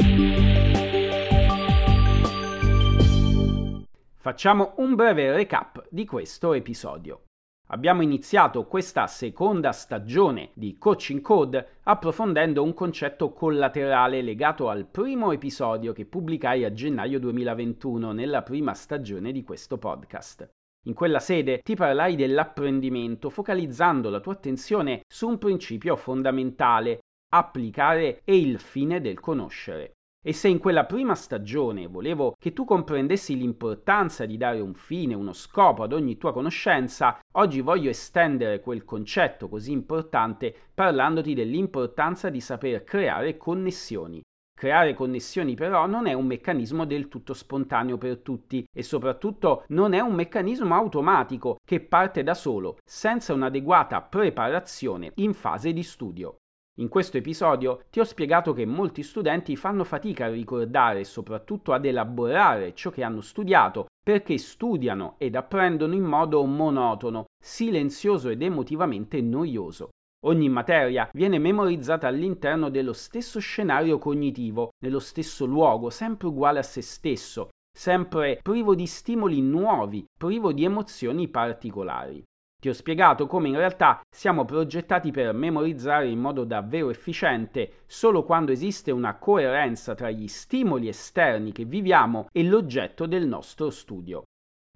Facciamo 4.26 4.74
un 4.78 4.96
breve 4.96 5.32
recap 5.32 5.86
di 5.90 6.04
questo 6.06 6.54
episodio. 6.54 7.26
Abbiamo 7.70 8.02
iniziato 8.02 8.66
questa 8.66 9.08
seconda 9.08 9.72
stagione 9.72 10.50
di 10.54 10.78
Coaching 10.78 11.22
Code 11.22 11.78
approfondendo 11.84 12.62
un 12.62 12.74
concetto 12.74 13.34
collaterale 13.34 14.22
legato 14.22 14.70
al 14.70 14.86
primo 14.86 15.32
episodio 15.32 15.94
che 15.94 16.06
pubblicai 16.06 16.64
a 16.64 16.74
gennaio 16.74 17.20
2021 17.20 18.12
nella 18.12 18.44
prima 18.44 18.74
stagione 18.74 19.32
di 19.32 19.44
questo 19.44 19.78
podcast. 19.78 20.50
In 20.88 20.94
quella 20.94 21.20
sede 21.20 21.62
ti 21.64 21.76
parlai 21.76 22.16
dell'apprendimento 22.16 23.30
focalizzando 23.30 24.10
la 24.10 24.20
tua 24.20 24.34
attenzione 24.34 25.02
su 25.08 25.28
un 25.28 25.38
principio 25.38 25.96
fondamentale, 25.96 27.00
applicare 27.32 28.22
e 28.24 28.38
il 28.38 28.60
fine 28.60 29.02
del 29.02 29.20
conoscere. 29.20 29.95
E 30.28 30.34
se 30.34 30.48
in 30.48 30.58
quella 30.58 30.86
prima 30.86 31.14
stagione 31.14 31.86
volevo 31.86 32.36
che 32.40 32.52
tu 32.52 32.66
comprendessi 32.66 33.38
l'importanza 33.38 34.26
di 34.26 34.38
dare 34.38 34.60
un 34.60 34.74
fine, 34.74 35.14
uno 35.14 35.34
scopo 35.34 35.84
ad 35.84 35.94
ogni 35.94 36.18
tua 36.18 36.34
conoscenza, 36.34 37.20
oggi 37.34 37.62
voglio 37.62 37.92
estendere 37.92 38.60
quel 38.60 38.86
concetto 38.86 39.48
così 39.48 39.72
importante 39.72 40.52
parlandoti 40.74 41.36
dell'importanza 41.36 42.32
di 42.32 42.42
saper 42.42 42.84
creare 42.84 43.38
connessioni. 43.38 44.20
Creare 44.52 44.96
connessioni 44.96 45.54
però 45.54 45.86
non 45.86 46.08
è 46.08 46.14
un 46.14 46.26
meccanismo 46.26 46.88
del 46.88 47.08
tutto 47.08 47.36
spontaneo 47.36 48.00
per 48.00 48.18
tutti 48.22 48.68
e 48.74 48.82
soprattutto 48.82 49.66
non 49.68 49.94
è 49.94 50.00
un 50.00 50.16
meccanismo 50.16 50.74
automatico 50.74 51.58
che 51.64 51.82
parte 51.82 52.24
da 52.24 52.34
solo, 52.34 52.78
senza 52.84 53.32
un'adeguata 53.32 54.02
preparazione 54.02 55.12
in 55.18 55.36
fase 55.36 55.72
di 55.72 55.84
studio. 55.84 56.38
In 56.78 56.90
questo 56.90 57.16
episodio 57.16 57.84
ti 57.90 58.02
ho 58.02 58.04
spiegato 58.04 58.52
che 58.52 58.66
molti 58.66 59.02
studenti 59.02 59.56
fanno 59.56 59.86
fatica 59.86 60.26
a 60.26 60.30
ricordare 60.30 61.00
e 61.00 61.04
soprattutto 61.06 61.72
ad 61.72 61.86
elaborare 61.86 62.74
ciò 62.76 62.90
che 62.90 63.02
hanno 63.02 63.22
studiato 63.22 63.86
perché 64.04 64.38
studiano 64.38 65.16
ed 65.18 65.36
apprendono 65.36 65.94
in 65.94 66.04
modo 66.04 66.44
monotono, 66.44 67.28
silenzioso 67.42 68.28
ed 68.28 68.42
emotivamente 68.42 69.22
noioso. 69.22 69.90
Ogni 70.26 70.50
materia 70.50 71.10
viene 71.14 71.40
memorizzata 71.40 72.08
all'interno 72.08 72.70
dello 72.70 72.94
stesso 72.94 73.40
scenario 73.40 73.98
cognitivo, 73.98 74.72
nello 74.84 75.00
stesso 75.00 75.46
luogo, 75.46 75.90
sempre 75.90 76.28
uguale 76.28 76.60
a 76.60 76.64
se 76.64 76.82
stesso, 76.82 77.50
sempre 77.72 78.40
privo 78.42 78.76
di 78.76 78.86
stimoli 78.86 79.42
nuovi, 79.42 80.06
privo 80.18 80.52
di 80.52 80.66
emozioni 80.66 81.30
particolari. 81.30 82.22
Ti 82.66 82.72
ho 82.72 82.74
spiegato 82.74 83.28
come 83.28 83.48
in 83.48 83.58
realtà 83.58 84.02
siamo 84.10 84.44
progettati 84.44 85.12
per 85.12 85.36
memorizzare 85.36 86.08
in 86.08 86.18
modo 86.18 86.46
davvero 86.46 86.90
efficiente 86.90 87.84
solo 87.86 88.24
quando 88.24 88.52
esiste 88.52 88.90
una 88.90 89.20
coerenza 89.20 89.94
tra 89.94 90.10
gli 90.10 90.28
stimoli 90.28 90.88
esterni 90.88 91.52
che 91.52 91.64
viviamo 91.64 92.26
e 92.32 92.44
l'oggetto 92.44 93.06
del 93.06 93.28
nostro 93.28 93.70
studio. 93.70 94.24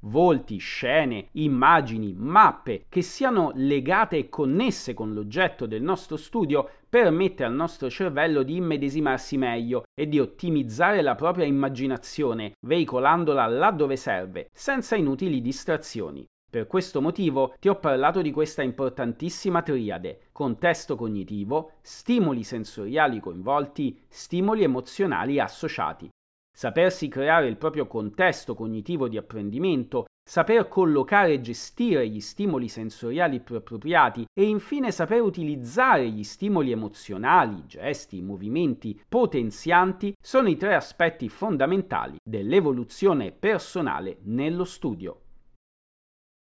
Volti, 0.04 0.58
scene, 0.58 1.30
immagini, 1.32 2.14
mappe 2.16 2.86
che 2.90 3.02
siano 3.02 3.54
legate 3.56 4.18
e 4.18 4.30
connesse 4.30 4.94
con 4.94 5.16
l'oggetto 5.16 5.66
del 5.66 5.82
nostro 5.82 6.16
studio 6.16 6.70
permette 6.88 7.44
al 7.44 7.56
nostro 7.56 7.90
cervello 7.90 8.44
di 8.44 8.56
immedesimarsi 8.58 9.36
meglio 9.36 9.86
e 10.00 10.08
di 10.08 10.20
ottimizzare 10.20 11.02
la 11.02 11.16
propria 11.16 11.46
immaginazione, 11.46 12.52
veicolandola 12.68 13.48
là 13.48 13.72
dove 13.72 13.96
serve, 13.96 14.50
senza 14.54 14.96
inutili 14.96 15.42
distrazioni. 15.42 16.24
Per 16.50 16.66
questo 16.66 17.00
motivo 17.00 17.54
ti 17.60 17.70
ho 17.70 17.76
parlato 17.76 18.24
di 18.24 18.32
questa 18.32 18.64
importantissima 18.64 19.62
triade, 19.62 20.30
contesto 20.32 20.96
cognitivo, 20.96 21.74
stimoli 21.82 22.44
sensoriali 22.44 23.20
coinvolti, 23.20 24.02
stimoli 24.08 24.64
emozionali 24.64 25.40
associati. 25.40 26.10
Sapersi 26.52 27.08
creare 27.08 27.48
il 27.48 27.56
proprio 27.56 27.86
contesto 27.86 28.56
cognitivo 28.56 29.08
di 29.08 29.18
apprendimento, 29.18 30.08
saper 30.28 30.68
collocare 30.68 31.34
e 31.34 31.42
gestire 31.42 32.10
gli 32.10 32.20
stimoli 32.20 32.68
sensoriali 32.68 33.42
più 33.42 33.56
appropriati 33.56 34.26
e 34.34 34.44
infine 34.46 34.92
saper 34.92 35.22
utilizzare 35.22 36.10
gli 36.10 36.24
stimoli 36.24 36.72
emozionali, 36.72 37.64
gesti, 37.68 38.24
movimenti 38.24 39.00
potenzianti 39.08 40.16
sono 40.20 40.50
i 40.50 40.58
tre 40.58 40.74
aspetti 40.74 41.30
fondamentali 41.30 42.18
dell'evoluzione 42.24 43.32
personale 43.32 44.18
nello 44.24 44.66
studio. 44.66 45.22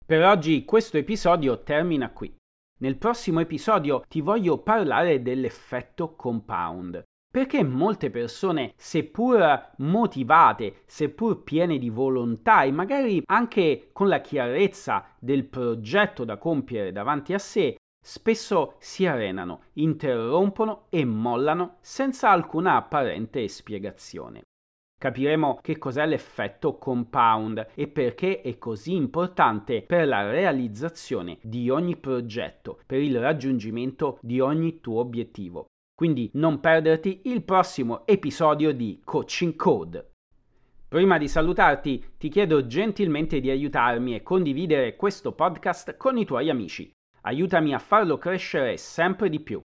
Per 0.06 0.24
oggi 0.24 0.64
questo 0.64 0.98
episodio 0.98 1.64
termina 1.64 2.12
qui. 2.12 2.32
Nel 2.78 2.96
prossimo 2.96 3.40
episodio 3.40 4.04
ti 4.06 4.20
voglio 4.20 4.58
parlare 4.58 5.20
dell'effetto 5.20 6.14
compound. 6.14 7.02
Perché 7.28 7.64
molte 7.64 8.10
persone, 8.10 8.74
seppur 8.76 9.72
motivate, 9.78 10.82
seppur 10.86 11.42
piene 11.42 11.78
di 11.78 11.90
volontà 11.90 12.62
e 12.62 12.70
magari 12.70 13.20
anche 13.26 13.88
con 13.92 14.06
la 14.06 14.20
chiarezza 14.20 15.04
del 15.18 15.44
progetto 15.44 16.22
da 16.22 16.36
compiere 16.36 16.92
davanti 16.92 17.32
a 17.32 17.38
sé, 17.40 17.74
spesso 18.00 18.76
si 18.78 19.06
arenano, 19.06 19.62
interrompono 19.72 20.86
e 20.88 21.04
mollano 21.04 21.78
senza 21.80 22.30
alcuna 22.30 22.76
apparente 22.76 23.48
spiegazione. 23.48 24.42
Capiremo 25.06 25.60
che 25.62 25.78
cos'è 25.78 26.04
l'effetto 26.04 26.78
compound 26.78 27.64
e 27.76 27.86
perché 27.86 28.40
è 28.40 28.58
così 28.58 28.96
importante 28.96 29.82
per 29.82 30.08
la 30.08 30.28
realizzazione 30.28 31.38
di 31.42 31.70
ogni 31.70 31.94
progetto, 31.94 32.80
per 32.84 33.00
il 33.00 33.20
raggiungimento 33.20 34.18
di 34.20 34.40
ogni 34.40 34.80
tuo 34.80 34.98
obiettivo. 34.98 35.66
Quindi 35.94 36.28
non 36.32 36.58
perderti 36.58 37.20
il 37.26 37.44
prossimo 37.44 38.04
episodio 38.04 38.72
di 38.72 39.00
Coaching 39.04 39.54
Code. 39.54 40.10
Prima 40.88 41.18
di 41.18 41.28
salutarti 41.28 42.04
ti 42.18 42.28
chiedo 42.28 42.66
gentilmente 42.66 43.38
di 43.38 43.48
aiutarmi 43.48 44.12
e 44.12 44.24
condividere 44.24 44.96
questo 44.96 45.30
podcast 45.30 45.96
con 45.96 46.18
i 46.18 46.24
tuoi 46.24 46.50
amici. 46.50 46.90
Aiutami 47.20 47.72
a 47.74 47.78
farlo 47.78 48.18
crescere 48.18 48.76
sempre 48.76 49.28
di 49.28 49.38
più. 49.38 49.60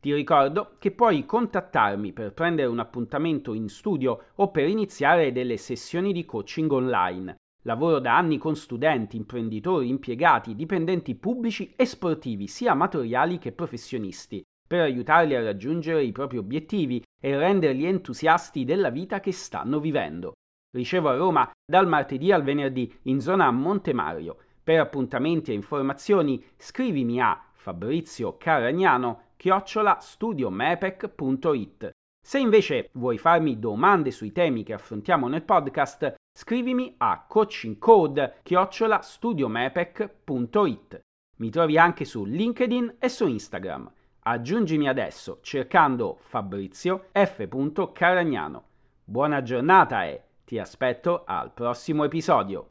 Ti 0.00 0.14
ricordo 0.14 0.76
che 0.78 0.92
puoi 0.92 1.24
contattarmi 1.26 2.12
per 2.12 2.32
prendere 2.32 2.68
un 2.68 2.78
appuntamento 2.78 3.52
in 3.52 3.68
studio 3.68 4.26
o 4.36 4.50
per 4.52 4.68
iniziare 4.68 5.32
delle 5.32 5.56
sessioni 5.56 6.12
di 6.12 6.24
coaching 6.24 6.70
online. 6.70 7.36
Lavoro 7.62 7.98
da 7.98 8.16
anni 8.16 8.38
con 8.38 8.54
studenti, 8.54 9.16
imprenditori, 9.16 9.88
impiegati, 9.88 10.54
dipendenti 10.54 11.16
pubblici 11.16 11.72
e 11.74 11.84
sportivi, 11.84 12.46
sia 12.46 12.72
amatoriali 12.72 13.38
che 13.38 13.50
professionisti, 13.50 14.40
per 14.68 14.82
aiutarli 14.82 15.34
a 15.34 15.42
raggiungere 15.42 16.04
i 16.04 16.12
propri 16.12 16.38
obiettivi 16.38 17.02
e 17.20 17.36
renderli 17.36 17.84
entusiasti 17.84 18.64
della 18.64 18.90
vita 18.90 19.18
che 19.18 19.32
stanno 19.32 19.80
vivendo. 19.80 20.34
Ricevo 20.70 21.08
a 21.08 21.16
Roma 21.16 21.50
dal 21.66 21.88
martedì 21.88 22.30
al 22.30 22.44
venerdì 22.44 22.92
in 23.02 23.20
zona 23.20 23.50
Montemario. 23.50 24.36
Per 24.62 24.78
appuntamenti 24.78 25.50
e 25.50 25.54
informazioni 25.54 26.44
scrivimi 26.56 27.20
a 27.20 27.42
Fabrizio 27.54 28.36
Caragnano 28.36 29.22
chiocciola 29.38 29.98
studiomepec.it. 30.00 31.90
Se 32.20 32.38
invece 32.38 32.90
vuoi 32.94 33.16
farmi 33.16 33.58
domande 33.58 34.10
sui 34.10 34.32
temi 34.32 34.64
che 34.64 34.74
affrontiamo 34.74 35.28
nel 35.28 35.44
podcast, 35.44 36.16
scrivimi 36.36 36.94
a 36.98 37.24
coachingcode 37.26 38.40
chiocciola 38.42 39.00
studiomepec.it. 39.00 41.00
Mi 41.36 41.50
trovi 41.50 41.78
anche 41.78 42.04
su 42.04 42.24
LinkedIn 42.24 42.96
e 42.98 43.08
su 43.08 43.26
Instagram. 43.26 43.90
Aggiungimi 44.24 44.88
adesso 44.88 45.38
cercando 45.40 46.18
Fabrizio 46.20 47.06
F. 47.12 47.48
Caragnano. 47.92 48.64
Buona 49.04 49.40
giornata 49.42 50.04
e 50.04 50.22
ti 50.44 50.58
aspetto 50.58 51.22
al 51.24 51.52
prossimo 51.52 52.04
episodio. 52.04 52.70